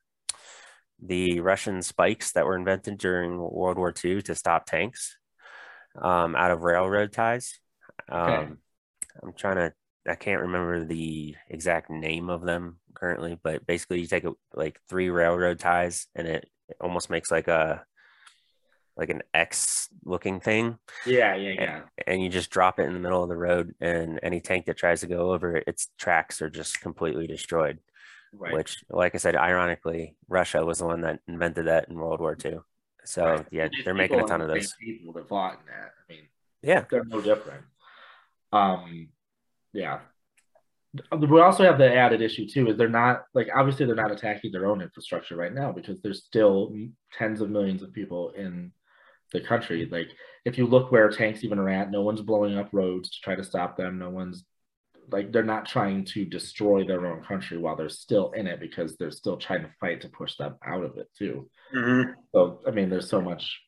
[1.03, 5.17] the Russian spikes that were invented during World War II to stop tanks
[6.01, 7.59] um, out of railroad ties.
[8.11, 8.21] Okay.
[8.21, 8.59] Um,
[9.23, 9.73] I'm trying to,
[10.09, 14.79] I can't remember the exact name of them currently, but basically you take a, like
[14.89, 17.85] three railroad ties and it, it almost makes like a,
[18.97, 20.79] like an X looking thing.
[21.07, 21.81] Yeah, yeah, yeah.
[22.07, 24.77] And you just drop it in the middle of the road, and any tank that
[24.77, 27.79] tries to go over it, its tracks are just completely destroyed.
[28.35, 28.55] Right.
[28.55, 32.37] Which, like I said, ironically, Russia was the one that invented that in World War
[32.43, 32.61] II.
[33.05, 33.47] So Right.
[33.51, 34.75] yeah, they're making a ton of those.
[34.81, 35.91] People that fought in that.
[35.99, 36.29] I mean,
[36.63, 37.65] Yeah, they're no different.
[38.53, 39.09] Um,
[39.73, 40.01] yeah.
[41.19, 44.53] We also have the added issue too is they're not like obviously they're not attacking
[44.53, 46.75] their own infrastructure right now because there's still
[47.13, 48.73] tens of millions of people in
[49.33, 49.87] the country.
[49.91, 50.09] Like
[50.45, 53.35] if you look where tanks even are at, no one's blowing up roads to try
[53.35, 53.99] to stop them.
[53.99, 54.45] No one's
[55.11, 58.97] like they're not trying to destroy their own country while they're still in it because
[58.97, 61.51] they're still trying to fight to push them out of it too.
[61.75, 62.15] Mhm.
[62.35, 63.61] So I mean, there's so much.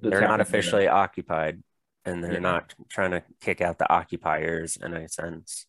[0.00, 0.58] that's they're not happening there.
[0.60, 1.62] officially occupied,
[2.04, 2.38] and they're Yeah.
[2.40, 5.66] not trying to kick out the occupiers in a sense.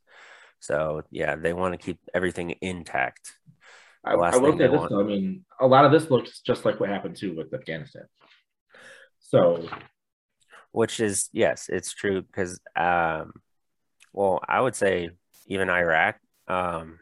[0.60, 3.34] So yeah, they want to keep everything intact.
[4.04, 4.90] I, the last I will say this want.
[4.90, 5.00] though.
[5.02, 8.06] I mean, a lot of this looks just like what happened too with Afghanistan.
[9.28, 9.68] So
[10.72, 13.32] which is yes it's true because um
[14.12, 15.10] well i would say
[15.48, 16.18] even iraq
[16.50, 17.00] um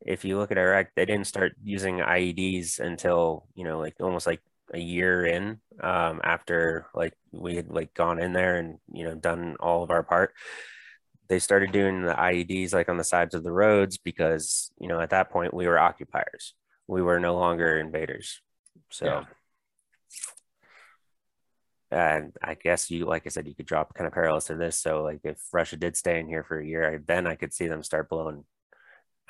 [0.00, 4.28] if you look at iraq they didn't start using ieds until you know like almost
[4.28, 4.40] like
[4.72, 9.14] a year in um after like we had like gone in there and you know
[9.14, 10.32] done all of our part.
[11.28, 15.00] They started doing the ieds like on the sides of the roads because you know
[15.00, 16.54] at that point we were occupiers.
[16.86, 18.40] We were no longer invaders.
[18.90, 19.24] So Yeah.
[21.90, 24.78] And I guess you, like I said, you could drop kind of parallels to this.
[24.78, 27.52] So, like, if Russia did stay in here for a year, I- then I could
[27.52, 28.44] see them start blowing.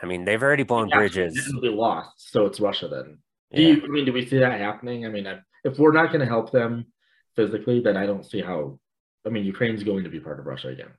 [0.03, 1.53] I mean, they've already blown Yeah, bridges.
[1.61, 2.31] Be lost.
[2.31, 3.19] So it's Russia then.
[3.53, 3.69] Do Yeah.
[3.77, 3.85] you?
[3.85, 5.07] I mean, do we see that happening?
[5.07, 6.93] I mean, I, if we're not going to help them
[7.37, 8.79] physically, then I don't see how.
[9.27, 10.93] I mean, Ukraine's going to be part of Russia again.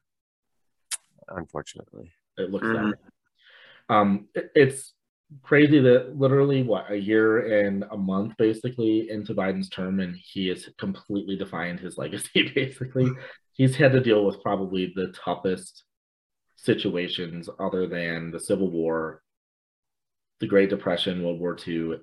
[1.30, 2.74] Unfortunately, It looks Mhm.
[2.76, 3.10] that way.
[3.90, 4.94] Um, it- it's
[5.42, 10.48] crazy that literally what a year and a month basically into Biden's term, and he
[10.48, 12.52] has completely defined his legacy.
[12.56, 13.10] Basically,
[13.54, 15.84] he's had to deal with probably the toughest
[16.58, 19.22] situations other than the Civil War,
[20.40, 22.00] the Great Depression, World War II,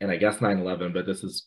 [0.00, 0.92] and I guess 9/11.
[0.92, 1.46] But this is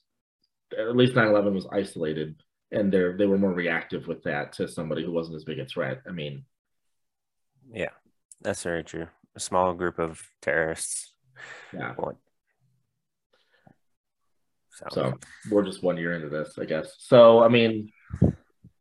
[0.77, 2.41] at least 9/11 was isolated,
[2.71, 5.65] and they they were more reactive with that to somebody who wasn't as big a
[5.65, 6.01] threat.
[6.07, 6.45] I mean,
[7.73, 7.89] yeah,
[8.41, 9.07] that's very true.
[9.35, 11.13] A small group of terrorists.
[11.73, 11.95] yeah.
[11.95, 12.17] So,
[14.91, 15.13] So
[15.49, 16.95] we're just one year into this, I guess.
[16.99, 17.91] So I mean,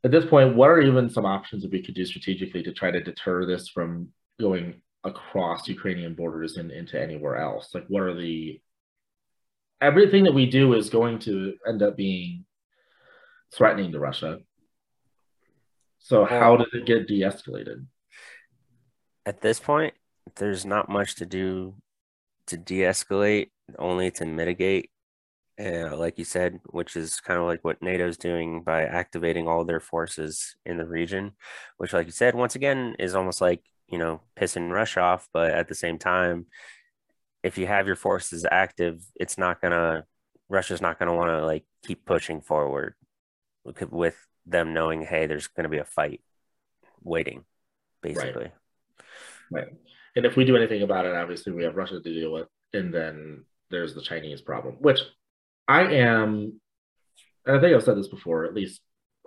[0.02, 2.90] at this point, what are even some options that we could do strategically to try
[2.90, 4.08] to deter this from
[4.40, 7.74] going across Ukrainian borders and into anywhere else?
[7.74, 8.60] Like, what are the
[9.80, 12.44] everything that we do is going to end up being
[13.52, 14.38] threatening to Russia.
[15.98, 17.86] So how does it get de-escalated?
[19.26, 19.92] at this point,
[20.36, 21.74] there's not much to do
[22.46, 24.90] to de-escalate, only to mitigate.
[25.62, 29.64] Uh, like you said, which is kind of like what NATO's doing by activating all
[29.64, 31.32] their forces in the region,
[31.76, 35.28] which, like you said, once again is almost like you know pissing Russia off.
[35.34, 36.46] But at the same time,
[37.42, 40.04] if you have your forces active, it's not gonna
[40.48, 42.94] Russia's not gonna want to like keep pushing forward
[43.64, 46.22] with- with them knowing, hey, there's gonna be a fight
[47.02, 47.44] waiting,
[48.02, 48.50] basically.
[49.50, 49.68] Right.
[50.16, 52.92] And if we do anything about it, obviously we have Russia to deal with, and
[52.92, 55.00] then there's the Chinese problem, which
[55.68, 56.60] I am,
[57.46, 58.80] and I think I've said this before, at least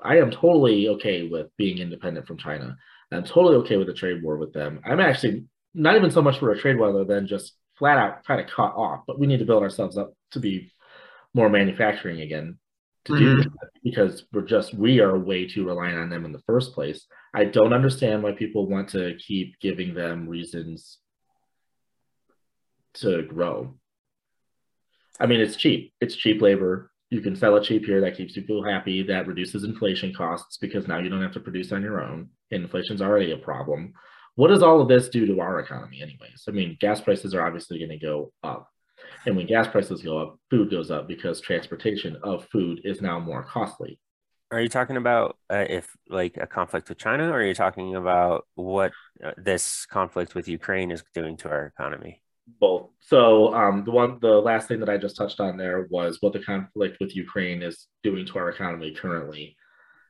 [0.04, 2.78] I am totally okay with being independent from China.
[3.12, 4.82] I'm totally okay with a trade war with them.
[4.84, 8.26] I'm actually not even so much for a trade war other than just flat out
[8.26, 10.72] kind of cut off, but we need to build ourselves up to be
[11.34, 12.58] more manufacturing again
[13.06, 13.44] to do Mhm.
[13.44, 17.06] that because we're just we are way too reliant on them in the first place.
[17.34, 21.00] I don't understand why people want to keep giving them reasons
[22.96, 23.78] to grow.
[25.20, 25.94] I mean, it's cheap.
[26.00, 26.92] It's cheap labor.
[27.10, 28.02] You can sell it cheap here.
[28.02, 29.04] That keeps people happy.
[29.04, 32.30] That reduces inflation costs because now you don't have to produce on your own.
[32.52, 33.94] And inflation's already a problem.
[34.36, 36.46] What does all of this do to our economy, anyways?
[36.48, 38.68] I mean, gas prices are obviously going to go up.
[39.26, 43.20] And when gas prices go up, food goes up because transportation of food is now
[43.20, 44.00] more costly.
[44.52, 47.96] Are you talking about uh, if like a conflict with China, or are you talking
[47.96, 48.92] about what
[49.24, 52.22] uh, this conflict with Ukraine is doing to our economy?
[52.60, 52.90] Both.
[53.00, 56.34] So um, the one, the last thing that I just touched on there was what
[56.34, 59.56] the conflict with Ukraine is doing to our economy currently.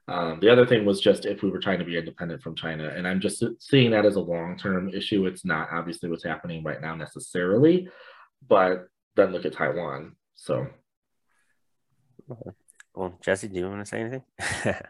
[0.09, 2.89] Um, the other thing was just if we were trying to be independent from China,
[2.89, 5.25] and I'm just seeing that as a long-term issue.
[5.25, 7.87] It's not obviously what's happening right now necessarily,
[8.45, 10.15] but then look at Taiwan.
[10.35, 10.67] So,
[12.95, 14.23] well, Jesse, do you want to say anything?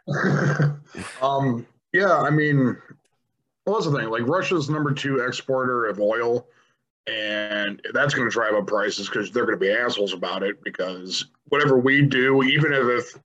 [1.21, 2.77] um, yeah, I mean,
[3.65, 4.09] well, that's the thing.
[4.09, 6.47] Like Russia's number two exporter of oil,
[7.07, 10.63] and that's going to drive up prices because they're going to be assholes about it.
[10.63, 13.21] Because whatever we do, even if, if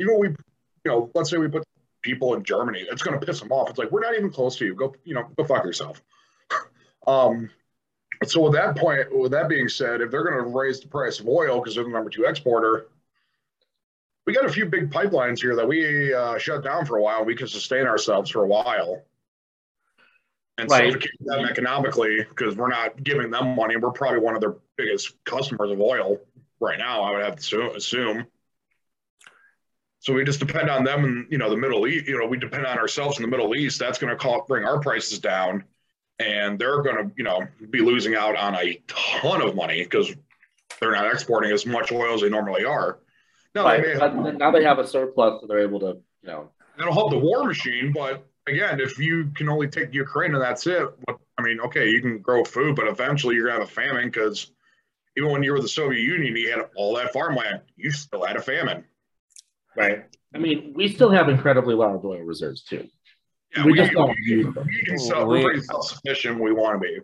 [0.00, 1.64] even we you know, let's say we put
[2.02, 3.70] people in Germany, it's going to piss them off.
[3.70, 4.74] It's like we're not even close to you.
[4.74, 6.02] Go, you know, go fuck yourself.
[7.06, 7.50] um,
[8.26, 11.20] so with that point, with that being said, if they're going to raise the price
[11.20, 12.88] of oil because they're the number two exporter,
[14.26, 17.24] we got a few big pipelines here that we uh, shut down for a while.
[17.24, 19.02] We can sustain ourselves for a while.
[20.58, 21.00] And right.
[21.00, 23.76] keep them economically because we're not giving them money.
[23.76, 26.18] We're probably one of their biggest customers of oil
[26.60, 27.02] right now.
[27.02, 28.26] I would have to assume.
[30.00, 32.06] So we just depend on them and you know the Middle East.
[32.06, 33.78] You know we depend on ourselves in the Middle East.
[33.78, 35.64] That's going to bring our prices down,
[36.20, 40.14] and they're going to you know be losing out on a ton of money because
[40.78, 42.98] they're not exporting as much oil as they normally are.
[43.54, 43.82] Now, right.
[43.82, 46.50] they have, now they have a surplus, so they're able to you know.
[46.78, 50.66] It'll help the war machine, but again, if you can only take Ukraine and that's
[50.66, 54.06] it, I mean, okay, you can grow food, but eventually you're gonna have a famine
[54.06, 54.50] because
[55.16, 58.36] even when you were the Soviet Union, you had all that farmland, you still had
[58.36, 58.84] a famine.
[59.76, 60.04] Right.
[60.34, 62.88] I mean, we still have incredibly large oil reserves too.
[63.56, 64.66] Yeah, we, we just don't use them.
[64.66, 66.40] We can sell, we, we're pretty self-sufficient.
[66.40, 66.98] We want to be.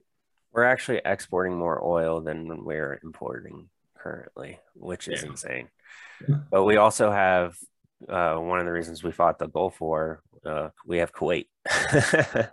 [0.52, 3.68] We're actually exporting more oil than we're importing
[3.98, 5.28] currently, which is yeah.
[5.28, 5.68] insane.
[6.26, 6.36] Yeah.
[6.50, 7.56] But we also have
[8.08, 10.22] uh, one of the reasons we fought the Gulf War.
[10.44, 11.46] Uh, we have Kuwait.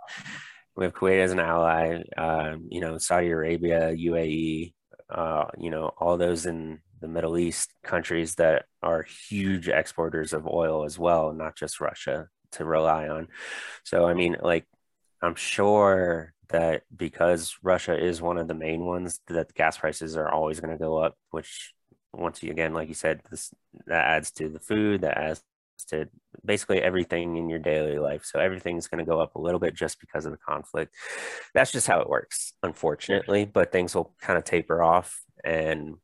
[0.76, 2.02] we have Kuwait as an ally.
[2.16, 4.74] Uh, you know, Saudi Arabia, UAE.
[5.08, 10.46] Uh, you know, all those in the Middle East countries that are huge exporters of
[10.46, 13.28] oil as well, not just Russia to rely on.
[13.84, 14.66] So, I mean, like,
[15.22, 20.30] I'm sure that because Russia is one of the main ones, that gas prices are
[20.30, 21.72] always going to go up, which
[22.12, 23.52] once again, like you said, this
[23.86, 25.42] that adds to the food, that adds
[25.88, 26.08] to
[26.44, 28.24] basically everything in your daily life.
[28.24, 30.94] So everything's going to go up a little bit just because of the conflict.
[31.54, 33.44] That's just how it works, unfortunately.
[33.44, 35.96] But things will kind of taper off, and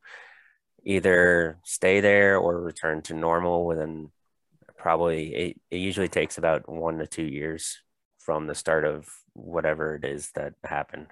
[0.85, 4.11] either stay there or return to normal within
[4.81, 7.79] probably it, it usually takes about one to two years
[8.19, 11.07] from the start of whatever it is that happened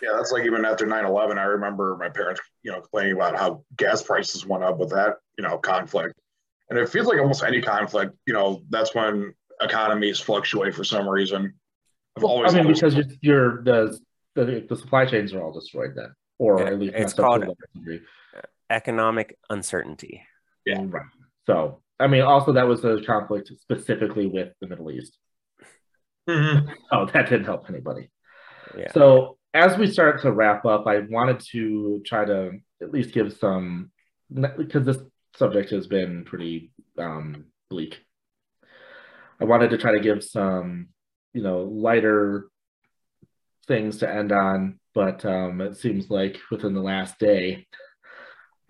[0.00, 3.64] yeah that's like even after 9-11 i remember my parents you know complaining about how
[3.76, 6.14] gas prices went up with that you know conflict
[6.70, 11.08] and it feels like almost any conflict you know that's when economies fluctuate for some
[11.08, 11.52] reason
[12.16, 13.98] i've always i mean because you're, the,
[14.34, 17.44] the the supply chains are all destroyed then or yeah, at least it's called
[18.72, 20.22] economic uncertainty.
[20.66, 20.82] Yeah.
[20.86, 21.02] Right.
[21.46, 25.16] So, I mean, also that was a conflict specifically with the Middle East.
[26.28, 26.70] Mm-hmm.
[26.92, 28.10] Oh, that didn't help anybody.
[28.76, 28.92] Yeah.
[28.92, 33.32] So, as we start to wrap up, I wanted to try to at least give
[33.34, 33.90] some,
[34.30, 34.98] because this
[35.36, 37.98] subject has been pretty um, bleak.
[39.40, 40.88] I wanted to try to give some,
[41.32, 42.48] you know, lighter
[43.66, 47.66] things to end on, but um, it seems like within the last day,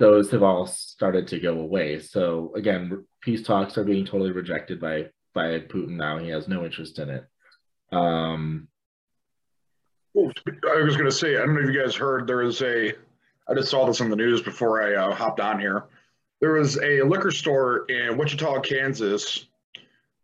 [0.02, 2.00] those have all started to go away.
[2.00, 6.18] So again, peace talks are being totally rejected by by Putin now.
[6.18, 7.24] He has no interest in it.
[7.92, 8.66] Um,
[10.12, 10.32] well,
[10.68, 12.92] I was going to say, I don't know if you guys heard, there is a,
[13.48, 15.84] I just saw this on the news before I uh, hopped on here.
[16.40, 19.46] There was a liquor store in Wichita, Kansas,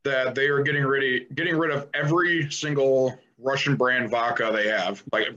[0.03, 5.05] that they are getting ready, getting rid of every single Russian brand vodka they have,
[5.12, 5.29] like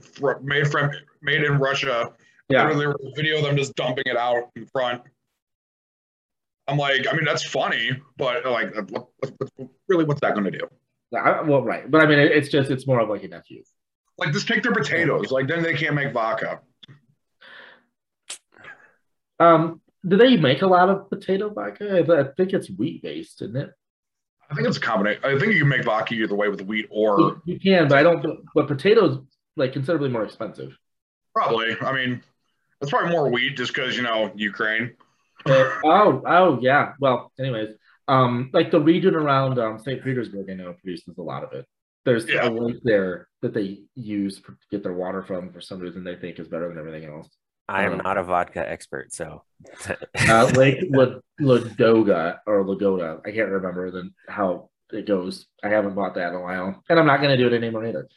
[0.42, 0.90] made from
[1.22, 2.12] made in Russia
[2.52, 2.62] yeah.
[2.64, 5.02] Literally, there was a video of them just dumping it out in front.
[6.68, 10.50] I'm like, I mean, that's funny, but like, what, what, really, what's that going to
[10.50, 10.68] do?
[11.14, 13.62] I, well, right, but I mean, it's just it's more of like a nephew.
[14.18, 15.30] Like, just take their potatoes.
[15.30, 16.60] Like, then they can't make vodka.
[19.40, 21.98] Um, do they make a lot of potato vodka?
[21.98, 23.70] I think it's wheat based, isn't it?
[24.50, 25.24] I think it's a combination.
[25.24, 28.02] I think you can make vodka either way with wheat or you can, but I
[28.02, 28.24] don't.
[28.54, 29.18] But potatoes
[29.56, 30.76] like considerably more expensive.
[31.34, 31.74] Probably.
[31.80, 32.22] I mean,
[32.82, 34.94] it's probably more wheat just because you know Ukraine.
[35.46, 36.92] Uh, oh, oh yeah.
[37.00, 37.74] Well, anyways,
[38.08, 40.02] um, like the region around um, St.
[40.02, 41.66] Petersburg, I know produces a lot of it.
[42.04, 42.48] There's yeah.
[42.48, 46.16] a lake there that they use to get their water from for some reason they
[46.16, 47.28] think is better than everything else.
[47.68, 49.44] I am Um, not a vodka expert, so
[50.28, 53.20] uh, Lake La- Ladoga or Lagoda.
[53.24, 55.46] I can't remember the how it goes.
[55.62, 57.86] I haven't bought that in a while, and I'm not going to do it anymore
[57.86, 58.08] either.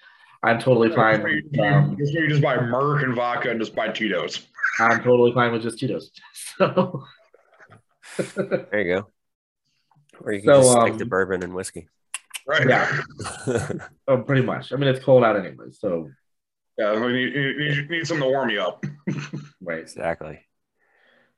[0.43, 1.22] I'm totally fine.
[1.22, 4.47] Just um, just you just buy Merc and vodka and just buy Tito's.
[4.80, 6.11] I'm totally fine with just Tito's.
[6.57, 7.03] So,
[8.72, 9.07] there you go.
[10.22, 11.89] Or you can So, just stick to um, bourbon and whiskey.
[12.47, 12.70] Right.
[12.70, 13.01] yeah,
[14.07, 14.72] oh, pretty much.
[14.72, 16.11] I mean, it's cold out anyway, so
[16.78, 16.93] Yeah.
[16.93, 18.86] You need, you need, you need something to warm you up.
[19.61, 19.80] right.
[19.80, 20.39] exactly.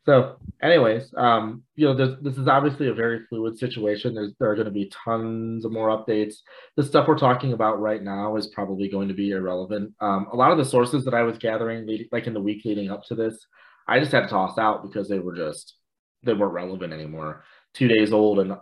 [0.08, 4.16] So, anyways, um, you know, this is obviously a very fluid situation.
[4.16, 6.36] There's there are going to be tons of more updates.
[6.78, 9.94] The stuff we're talking about right now is probably going to be irrelevant.
[10.00, 12.90] Um, a lot of the sources that I was gathering, like in the week leading
[12.90, 13.46] up to this,
[13.86, 15.76] I just had to toss out because they were just
[16.24, 17.44] they weren't relevant anymore.
[17.74, 18.56] Two days old, and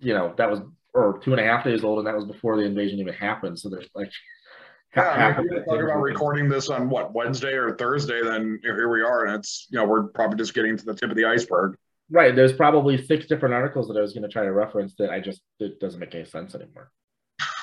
[0.00, 0.60] you know that was
[0.92, 3.60] or two and a half days old, and that was before the invasion even happened.
[3.60, 4.10] So there's like
[4.96, 8.90] Yeah, I mean, we talk about recording this on what Wednesday or Thursday, then here
[8.92, 11.26] we are, and it's you know we're probably just getting to the tip of the
[11.26, 11.76] iceberg.
[12.10, 12.34] Right.
[12.34, 15.20] There's probably six different articles that I was going to try to reference that I
[15.20, 16.90] just it doesn't make any sense anymore.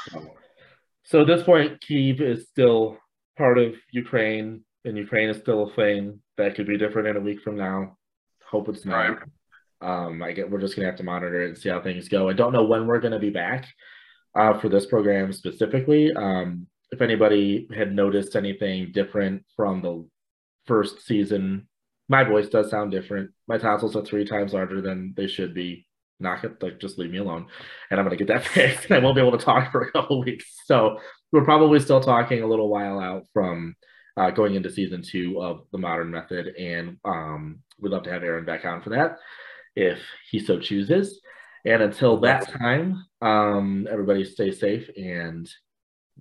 [0.10, 0.36] So,
[1.04, 2.98] so at this point, Kiev is still
[3.38, 7.22] part of Ukraine, and Ukraine is still a thing that could be different in a
[7.22, 7.98] week from now.
[8.50, 8.96] Hope it's not.
[8.96, 9.18] Right.
[9.80, 12.30] Um, I get we're just gonna have to monitor it and see how things go.
[12.30, 13.68] I don't know when we're gonna be back
[14.34, 16.14] uh, for this program specifically.
[16.14, 20.08] Um, if anybody had noticed anything different from the
[20.66, 21.68] first season,
[22.10, 23.32] my voice does sound different.
[23.48, 25.86] My tonsils are three times larger than they should be.
[26.20, 27.46] Knock it, like just leave me alone,
[27.92, 28.86] and I'm gonna get that fixed.
[28.86, 30.46] And I won't be able to talk for a couple weeks.
[30.66, 31.00] So
[31.32, 33.76] we're probably still talking a little while out from
[34.16, 38.24] uh, going into season two of the Modern Method, and um, we'd love to have
[38.24, 39.18] Aaron back on for that
[39.76, 40.00] if
[40.32, 41.22] he so chooses.
[41.66, 45.48] And until that time, um, everybody stay safe, and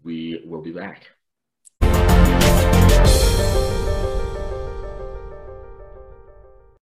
[0.07, 1.02] we will be back.